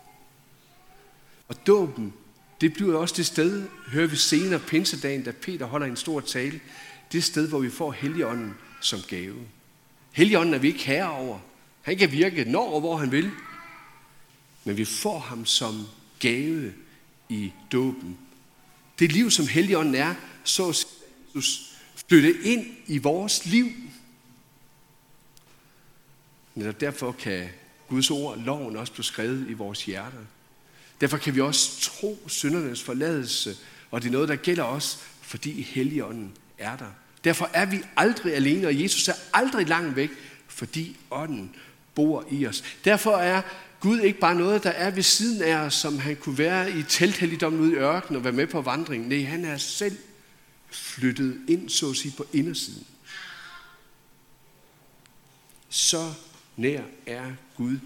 Og 1.49 1.67
dåben, 1.67 2.13
det 2.61 2.73
bliver 2.73 2.99
også 2.99 3.15
det 3.17 3.27
sted, 3.27 3.69
hører 3.89 4.07
vi 4.07 4.17
senere 4.17 4.61
pinsedagen, 4.61 5.23
da 5.23 5.31
Peter 5.31 5.67
holder 5.67 5.87
en 5.87 5.97
stor 5.97 6.21
tale, 6.21 6.61
det 7.13 7.25
sted, 7.25 7.49
hvor 7.49 7.59
vi 7.59 7.71
får 7.71 7.93
Helligånden 7.93 8.55
som 8.81 9.01
gave. 9.09 9.39
Helligånden 10.13 10.55
er 10.55 10.59
vi 10.59 10.67
ikke 10.67 10.85
herre 10.85 11.11
over. 11.11 11.39
Han 11.83 11.99
kan 11.99 12.13
virke 12.13 12.45
når 12.45 12.71
og 12.71 12.81
hvor 12.81 12.97
han 12.97 13.13
vil. 13.13 13.31
Men 14.65 14.77
vi 14.77 14.85
får 14.85 15.19
ham 15.19 15.47
som 15.47 15.87
gave 16.19 16.73
i 17.29 17.53
dåben. 17.73 18.19
Det 18.99 19.13
liv, 19.13 19.31
som 19.31 19.47
Helligånden 19.47 19.95
er, 19.95 20.15
så 20.45 20.87
Jesus 21.35 21.74
flytte 22.09 22.43
ind 22.43 22.67
i 22.87 22.99
vores 22.99 23.47
liv. 23.47 23.67
Netop 26.55 26.81
derfor 26.81 27.13
kan 27.13 27.49
Guds 27.89 28.11
ord, 28.11 28.39
loven, 28.39 28.77
også 28.77 28.93
blive 28.93 29.05
skrevet 29.05 29.47
i 29.49 29.53
vores 29.53 29.85
hjerter. 29.85 30.19
Derfor 31.01 31.17
kan 31.17 31.35
vi 31.35 31.41
også 31.41 31.81
tro 31.81 32.19
syndernes 32.27 32.83
forladelse, 32.83 33.57
og 33.91 34.03
det 34.03 34.09
er 34.09 34.13
noget, 34.13 34.29
der 34.29 34.37
gælder 34.37 34.65
os, 34.65 34.99
fordi 35.21 35.63
Helligånden 35.63 36.33
er 36.59 36.77
der. 36.77 36.91
Derfor 37.25 37.51
er 37.53 37.67
vi 37.67 37.81
aldrig 37.97 38.35
alene, 38.35 38.67
og 38.67 38.83
Jesus 38.83 39.09
er 39.09 39.15
aldrig 39.33 39.69
langt 39.69 39.97
væk, 39.97 40.11
fordi 40.49 40.97
ånden 41.11 41.55
bor 41.95 42.27
i 42.31 42.47
os. 42.47 42.65
Derfor 42.85 43.17
er 43.17 43.43
Gud 43.81 44.01
ikke 44.01 44.19
bare 44.19 44.35
noget, 44.35 44.65
der 44.65 44.71
er 44.71 44.91
ved 44.91 45.03
siden 45.03 45.43
af 45.43 45.57
os, 45.57 45.75
som 45.75 45.99
han 45.99 46.17
kunne 46.17 46.39
være 46.39 46.79
i 46.79 46.83
telthelligdommen 46.83 47.61
ude 47.61 47.73
i 47.73 47.77
ørkenen 47.77 48.17
og 48.17 48.25
være 48.25 48.33
med 48.33 48.47
på 48.47 48.61
vandringen. 48.61 49.09
Nej, 49.09 49.23
han 49.23 49.45
er 49.45 49.57
selv 49.57 49.97
flyttet 50.75 51.41
ind, 51.49 51.69
så 51.69 51.91
at 51.91 51.97
sige, 51.97 52.15
på 52.17 52.27
indersiden. 52.33 52.87
Så 55.69 56.15
nær 56.57 56.83
er 57.07 57.33
Gud 57.57 57.79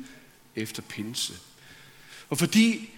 efter 0.57 0.83
pinse. 0.83 1.35
Og 2.29 2.39
fordi 2.39 2.91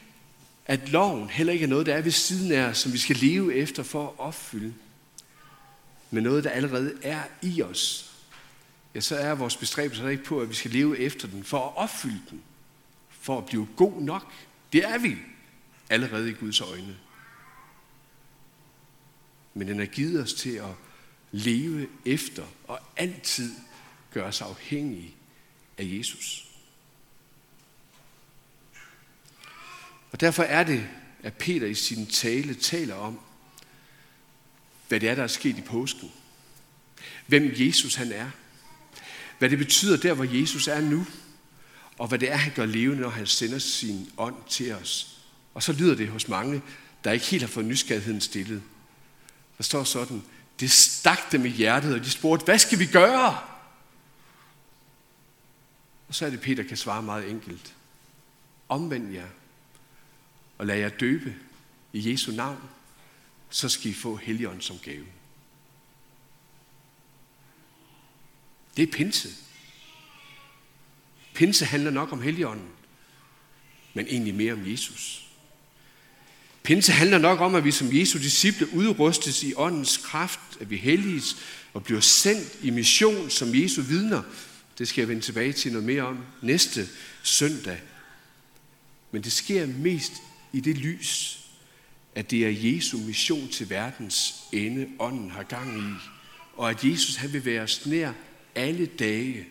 at 0.67 0.89
loven 0.89 1.31
heller 1.31 1.53
ikke 1.53 1.65
er 1.65 1.69
noget, 1.69 1.87
der 1.87 1.95
er 1.95 2.03
ved 2.03 2.11
siden 2.11 2.53
af 2.53 2.63
os, 2.63 2.79
som 2.79 2.93
vi 2.93 2.99
skal 2.99 3.17
leve 3.17 3.55
efter 3.55 3.83
for 3.83 4.07
at 4.09 4.19
opfylde, 4.19 4.75
men 6.11 6.23
noget, 6.23 6.45
der 6.45 6.51
allerede 6.51 6.95
er 7.03 7.23
i 7.43 7.63
os, 7.63 8.11
ja, 8.95 9.01
så 9.01 9.17
er 9.17 9.35
vores 9.35 9.57
bestræbelse 9.57 10.11
ikke 10.11 10.25
på, 10.25 10.41
at 10.41 10.49
vi 10.49 10.55
skal 10.55 10.71
leve 10.71 10.99
efter 10.99 11.29
den 11.29 11.45
for 11.45 11.67
at 11.69 11.77
opfylde 11.77 12.23
den, 12.31 12.43
for 13.11 13.39
at 13.39 13.47
blive 13.47 13.69
god 13.77 14.03
nok. 14.03 14.33
Det 14.73 14.85
er 14.85 14.99
vi 14.99 15.17
allerede 15.91 16.31
i 16.31 16.33
Guds 16.33 16.61
øjne. 16.61 16.97
Men 19.55 19.69
den 19.69 19.79
har 19.79 19.87
givet 19.87 20.23
os 20.23 20.35
til 20.35 20.51
at 20.51 20.75
leve 21.33 21.89
efter 22.05 22.45
og 22.65 22.81
altid 22.97 23.55
gøre 24.13 24.25
os 24.25 24.41
afhængige 24.41 25.15
af 25.79 25.85
Jesus. 25.99 26.47
Og 30.13 30.21
derfor 30.21 30.43
er 30.43 30.65
det, 30.65 30.89
at 31.23 31.35
Peter 31.35 31.67
i 31.67 31.75
sin 31.75 32.07
tale 32.07 32.55
taler 32.55 32.95
om, 32.95 33.21
hvad 34.89 35.01
det 35.01 35.09
er, 35.09 35.15
der 35.15 35.23
er 35.23 35.27
sket 35.27 35.59
i 35.59 35.63
påsken. 35.63 36.11
Hvem 37.27 37.53
Jesus 37.55 37.95
han 37.95 38.13
er. 38.13 38.31
Hvad 39.39 39.51
det 39.51 39.59
betyder 39.59 39.97
der, 39.97 40.15
hvor 40.15 40.25
Jesus 40.25 40.69
er 40.69 40.81
nu. 40.81 41.07
Og 41.99 42.09
hvad 42.09 42.19
det 42.19 42.33
er, 42.33 42.37
han 42.37 42.53
gør 42.55 42.67
levende, 42.67 43.03
når 43.03 43.09
han 43.09 43.27
sender 43.27 43.59
sin 43.59 44.11
ånd 44.19 44.35
til 44.49 44.73
os. 44.73 45.21
Og 45.55 45.63
så 45.63 45.73
lyder 45.73 45.95
det 45.95 46.09
hos 46.09 46.29
mange, 46.29 46.63
der 47.05 47.13
ikke 47.13 47.27
helt 47.27 47.43
har 47.43 47.49
fået 47.49 47.67
nysgerrigheden 47.67 48.21
stillet. 48.21 48.63
Der 49.61 49.65
står 49.65 49.85
sådan, 49.85 50.25
det 50.61 50.71
stak 50.71 51.33
dem 51.33 51.47
i 51.47 51.49
hjertet, 51.49 51.95
og 51.95 52.01
de 52.01 52.11
spurgte, 52.11 52.45
hvad 52.45 52.59
skal 52.59 52.79
vi 52.79 52.87
gøre? 52.87 53.39
Og 56.09 56.15
så 56.15 56.27
er 56.27 56.31
det, 56.31 56.41
Peter 56.41 56.63
kan 56.63 56.77
svare 56.77 57.03
meget 57.03 57.31
enkelt. 57.31 57.75
Omvend 58.69 59.13
jer, 59.13 59.27
og 60.59 60.67
lad 60.67 60.77
jer 60.77 60.89
døbe 60.89 61.37
i 61.93 62.11
Jesu 62.11 62.33
navn, 62.33 62.69
så 63.51 63.69
skal 63.69 63.91
I 63.91 63.95
få 63.95 64.17
Helligånden 64.17 64.61
som 64.61 64.79
gave. 64.79 65.07
Det 68.77 68.83
er 68.89 68.93
pinse. 68.93 69.29
Pinse 71.35 71.65
handler 71.65 71.91
nok 71.91 72.13
om 72.13 72.23
Helligånden, 72.23 72.71
men 73.95 74.07
egentlig 74.07 74.35
mere 74.35 74.53
om 74.53 74.71
Jesus. 74.71 75.30
Pinse 76.63 76.93
handler 76.93 77.19
nok 77.19 77.41
om, 77.41 77.55
at 77.55 77.65
vi 77.65 77.71
som 77.71 77.97
Jesu 77.97 78.19
disciple 78.19 78.73
udrustes 78.73 79.43
i 79.43 79.55
åndens 79.57 79.97
kraft, 79.97 80.41
at 80.61 80.71
vi 80.71 80.77
helliges 80.77 81.37
og 81.75 81.85
bliver 81.85 82.01
sendt 82.01 82.59
i 82.63 82.71
mission 82.71 83.31
som 83.31 83.55
Jesu 83.55 83.83
vidner. 83.83 84.23
Det 84.79 84.89
skal 84.89 85.03
jeg 85.03 85.09
vende 85.09 85.23
tilbage 85.23 85.53
til 85.53 85.73
noget 85.73 85.87
mere 85.87 86.03
om 86.03 86.19
næste 86.43 86.89
søndag. 87.23 87.81
Men 89.11 89.23
det 89.23 89.33
sker 89.33 89.67
mest 89.67 90.13
i 90.53 90.61
det 90.61 90.79
lys, 90.79 91.41
at 92.15 92.31
det 92.31 92.47
er 92.47 92.73
Jesu 92.73 92.99
mission 92.99 93.49
til 93.49 93.71
verdens 93.71 94.35
ende, 94.53 94.89
ånden 94.99 95.31
har 95.31 95.43
gang 95.43 95.79
i, 95.79 95.95
og 96.57 96.71
at 96.71 96.85
Jesus 96.85 97.17
han 97.17 97.33
vil 97.33 97.45
være 97.45 97.63
os 97.63 97.87
nær 97.87 98.13
alle 98.55 98.87
dage, 98.87 99.47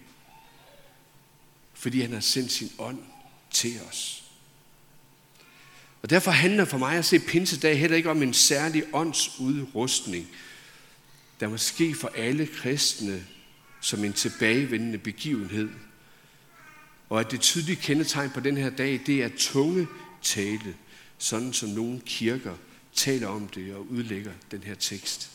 fordi 1.74 2.02
han 2.02 2.13
har 2.13 2.19
sendt 2.19 2.52
sin 2.52 2.72
ånd 2.78 3.00
til 3.52 3.80
os. 3.89 4.18
Og 6.01 6.09
derfor 6.09 6.31
handler 6.31 6.65
for 6.65 6.77
mig 6.77 6.97
at 6.97 7.05
se 7.05 7.19
pinsedag 7.19 7.79
heller 7.79 7.97
ikke 7.97 8.09
om 8.09 8.23
en 8.23 8.33
særlig 8.33 8.83
åndsudrustning, 8.93 10.27
der 11.39 11.49
må 11.49 11.57
ske 11.57 11.95
for 11.95 12.12
alle 12.15 12.47
kristne 12.47 13.25
som 13.81 14.03
en 14.03 14.13
tilbagevendende 14.13 14.97
begivenhed. 14.97 15.69
Og 17.09 17.19
at 17.19 17.31
det 17.31 17.41
tydelige 17.41 17.75
kendetegn 17.75 18.29
på 18.29 18.39
den 18.39 18.57
her 18.57 18.69
dag, 18.69 19.01
det 19.05 19.23
er 19.23 19.29
tunge 19.38 19.88
tale, 20.21 20.75
sådan 21.17 21.53
som 21.53 21.69
nogle 21.69 22.01
kirker 22.05 22.55
taler 22.93 23.27
om 23.27 23.47
det 23.47 23.75
og 23.75 23.91
udlægger 23.91 24.31
den 24.51 24.63
her 24.63 24.75
tekst. 24.75 25.31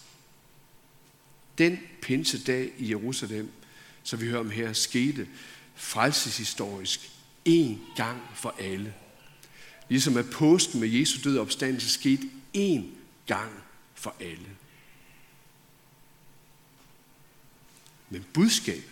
Den 1.58 1.78
pinsedag 2.02 2.70
i 2.78 2.90
Jerusalem, 2.90 3.50
som 4.02 4.20
vi 4.20 4.26
hører 4.26 4.40
om 4.40 4.50
her, 4.50 4.72
skete 4.72 5.28
frelseshistorisk 5.74 7.10
en 7.44 7.80
gang 7.96 8.22
for 8.34 8.54
alle. 8.58 8.94
Ligesom 9.88 10.16
at 10.16 10.30
påsken 10.30 10.80
med 10.80 10.88
Jesu 10.88 11.18
død 11.24 11.36
og 11.36 11.42
opstandelse 11.42 11.88
skete 11.88 12.30
én 12.56 12.82
gang 13.26 13.52
for 13.94 14.14
alle. 14.20 14.56
Men 18.10 18.24
budskabet, 18.32 18.90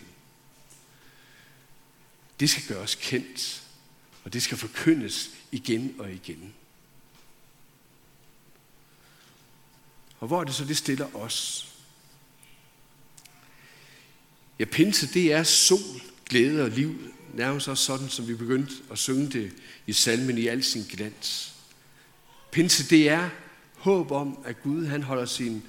det 2.39 2.49
skal 2.49 2.63
gøres 2.67 2.95
kendt, 2.95 3.63
og 4.23 4.33
det 4.33 4.43
skal 4.43 4.57
forkyndes 4.57 5.29
igen 5.51 5.95
og 5.99 6.11
igen. 6.11 6.53
Og 10.19 10.27
hvor 10.27 10.39
er 10.39 10.43
det 10.43 10.55
så, 10.55 10.65
det 10.65 10.77
stiller 10.77 11.15
os? 11.15 11.69
Ja, 14.59 14.65
pinse, 14.65 15.13
det 15.13 15.33
er 15.33 15.43
sol, 15.43 16.01
glæde 16.25 16.63
og 16.63 16.69
liv, 16.69 17.13
nærmest 17.33 17.67
også 17.67 17.83
sådan, 17.83 18.09
som 18.09 18.27
vi 18.27 18.35
begyndte 18.35 18.73
at 18.91 18.97
synge 18.97 19.29
det 19.29 19.51
i 19.87 19.93
salmen 19.93 20.37
i 20.37 20.47
al 20.47 20.63
sin 20.63 20.83
glans. 20.83 21.53
Pinse, 22.51 22.89
det 22.89 23.09
er 23.09 23.29
håb 23.77 24.11
om, 24.11 24.37
at 24.45 24.63
Gud 24.63 24.85
han 24.85 25.03
holder 25.03 25.25
sin 25.25 25.63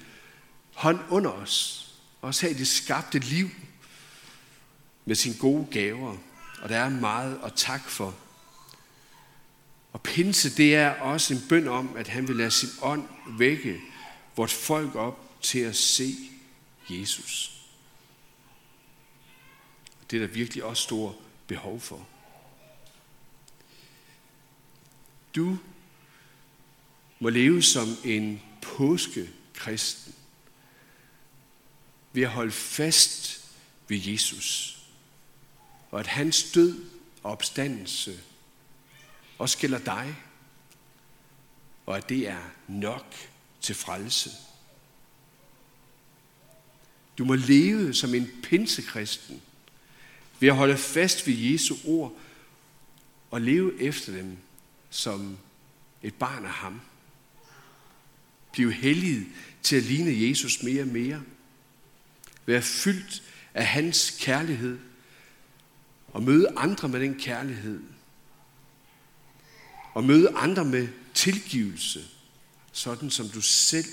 hånd 0.73 0.99
under 1.09 1.31
os, 1.31 1.87
og 2.21 2.27
også 2.27 2.41
have 2.41 2.57
det 2.57 2.67
skabte 2.67 3.19
liv 3.19 3.49
med 5.05 5.15
sine 5.15 5.35
gode 5.39 5.67
gaver. 5.71 6.17
Og 6.61 6.69
der 6.69 6.77
er 6.77 6.89
meget 6.89 7.39
at 7.43 7.53
tak 7.55 7.89
for. 7.89 8.15
Og 9.93 10.01
pinse, 10.01 10.57
det 10.57 10.75
er 10.75 10.89
også 10.89 11.33
en 11.33 11.41
bøn 11.49 11.67
om, 11.67 11.95
at 11.95 12.07
han 12.07 12.27
vil 12.27 12.35
lade 12.35 12.51
sin 12.51 12.69
ånd 12.81 13.03
vække 13.37 13.79
vort 14.35 14.51
folk 14.51 14.95
op 14.95 15.41
til 15.41 15.59
at 15.59 15.75
se 15.75 16.15
Jesus. 16.89 17.51
Det 20.11 20.17
er 20.21 20.27
der 20.27 20.33
virkelig 20.33 20.63
også 20.63 20.83
stor 20.83 21.15
behov 21.47 21.79
for. 21.79 22.07
Du 25.35 25.57
må 27.19 27.29
leve 27.29 27.61
som 27.61 27.87
en 28.03 28.41
påskekristen 28.61 30.15
ved 32.13 32.23
at 32.23 32.29
holde 32.29 32.51
fast 32.51 33.45
ved 33.87 33.97
Jesus. 33.97 34.71
og 35.95 35.99
at 35.99 36.07
hans 36.07 36.51
død 36.51 36.83
og 37.23 37.31
opstandelse 37.31 38.19
også 39.37 39.57
gælder 39.57 39.79
dig, 39.79 40.15
og 41.85 41.97
at 41.97 42.09
det 42.09 42.27
er 42.27 42.49
nok 42.67 43.15
til 43.61 43.75
frelse. 43.75 44.29
Du 47.17 47.25
må 47.25 47.35
leve 47.35 47.93
som 47.93 48.13
en 48.13 48.29
pinsekristen 48.43 49.41
ved 50.39 50.49
at 50.49 50.55
holde 50.55 50.77
fast 50.77 51.27
ved 51.27 51.33
Jesu 51.33 51.75
ord 51.85 52.17
og 53.31 53.41
leve 53.41 53.81
efter 53.81 54.13
dem 54.13 54.37
som 54.89 55.37
et 56.03 56.13
barn 56.13 56.45
af 56.45 56.51
ham. 56.51 56.81
Bliv 58.51 58.71
helliget 58.71 59.25
til 59.63 59.75
at 59.75 59.83
ligne 59.83 60.29
Jesus 60.29 60.63
mere 60.63 60.81
og 60.81 60.87
mere. 60.87 61.23
Vær 62.45 62.61
fyldt 62.61 63.23
af 63.53 63.67
hans 63.67 64.17
kærlighed 64.19 64.79
og 66.07 66.23
møde 66.23 66.47
andre 66.55 66.87
med 66.87 66.99
den 66.99 67.19
kærlighed. 67.19 67.79
Og 69.93 70.03
møde 70.03 70.29
andre 70.35 70.65
med 70.65 70.87
tilgivelse, 71.13 72.05
sådan 72.71 73.09
som 73.09 73.29
du 73.29 73.41
selv 73.41 73.85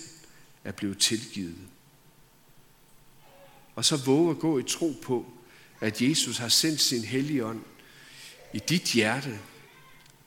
er 0.65 0.73
blevet 0.73 0.99
tilgivet. 0.99 1.59
Og 3.75 3.85
så 3.85 3.97
våge 3.97 4.31
at 4.31 4.39
gå 4.39 4.59
i 4.59 4.63
tro 4.63 4.95
på, 5.03 5.33
at 5.83 6.03
Jesus 6.03 6.39
har 6.39 6.49
sendt 6.49 6.81
sin 6.81 7.05
hellige 7.05 7.45
ånd 7.45 7.65
i 8.53 8.59
dit 8.59 8.83
hjerte, 8.83 9.41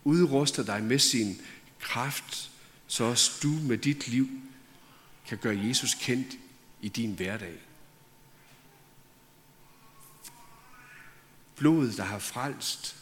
udruster 0.04 0.64
dig 0.64 0.84
med 0.84 1.00
sin 1.00 1.42
kraft, 1.80 2.52
så 2.88 3.04
også 3.04 3.32
du 3.44 3.48
med 3.48 3.78
dit 3.78 4.08
liv 4.08 4.30
kan 5.28 5.38
gøre 5.38 5.58
Jesus 5.58 5.94
kendt 5.94 6.38
i 6.82 6.90
din 6.90 7.14
hverdag. 7.14 7.56
Blodet, 11.56 11.98
der 11.98 12.04
har 12.04 12.20
frelst. 12.20 12.96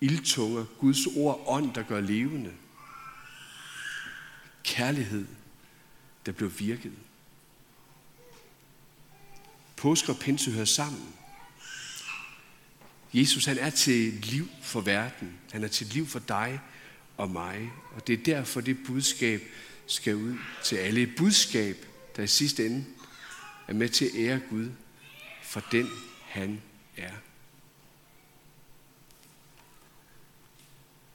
Ildtunger, 0.00 0.64
Guds 0.78 1.06
ord, 1.16 1.44
ånd, 1.46 1.74
der 1.74 1.82
gør 1.82 2.00
levende. 2.00 2.52
Kærlighed, 4.64 5.26
der 6.26 6.32
blev 6.32 6.52
virket. 6.58 6.92
Påske 9.84 10.12
og 10.12 10.18
pinse 10.18 10.50
hører 10.50 10.64
sammen. 10.64 11.14
Jesus 13.14 13.44
han 13.44 13.58
er 13.58 13.70
til 13.70 14.12
liv 14.12 14.48
for 14.62 14.80
verden. 14.80 15.38
Han 15.52 15.64
er 15.64 15.68
til 15.68 15.86
liv 15.86 16.06
for 16.06 16.18
dig 16.18 16.60
og 17.16 17.30
mig. 17.30 17.70
Og 17.94 18.06
det 18.06 18.12
er 18.12 18.24
derfor, 18.24 18.60
det 18.60 18.78
budskab 18.86 19.42
skal 19.86 20.14
ud 20.14 20.36
til 20.62 20.76
alle. 20.76 21.00
Et 21.00 21.16
budskab, 21.16 21.86
der 22.16 22.22
i 22.22 22.26
sidste 22.26 22.66
ende 22.66 22.84
er 23.68 23.72
med 23.72 23.88
til 23.88 24.04
at 24.04 24.10
ære 24.14 24.40
Gud 24.50 24.70
for 25.42 25.62
den, 25.72 25.90
han 26.22 26.62
er. 26.96 27.12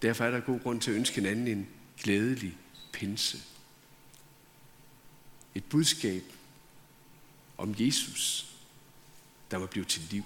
Derfor 0.02 0.26
er 0.26 0.32
der 0.32 0.40
god 0.40 0.60
grund 0.60 0.82
til 0.82 0.92
at 0.92 0.98
ønske 0.98 1.16
hinanden 1.16 1.48
en 1.48 1.68
glædelig 2.04 2.58
pinse. 2.94 3.38
Et 5.56 5.64
budskab 5.64 6.24
om 7.58 7.76
Jesus, 7.80 8.49
der 9.52 9.58
må 9.58 9.66
blive 9.66 9.86
til 9.86 10.02
liv. 10.12 10.24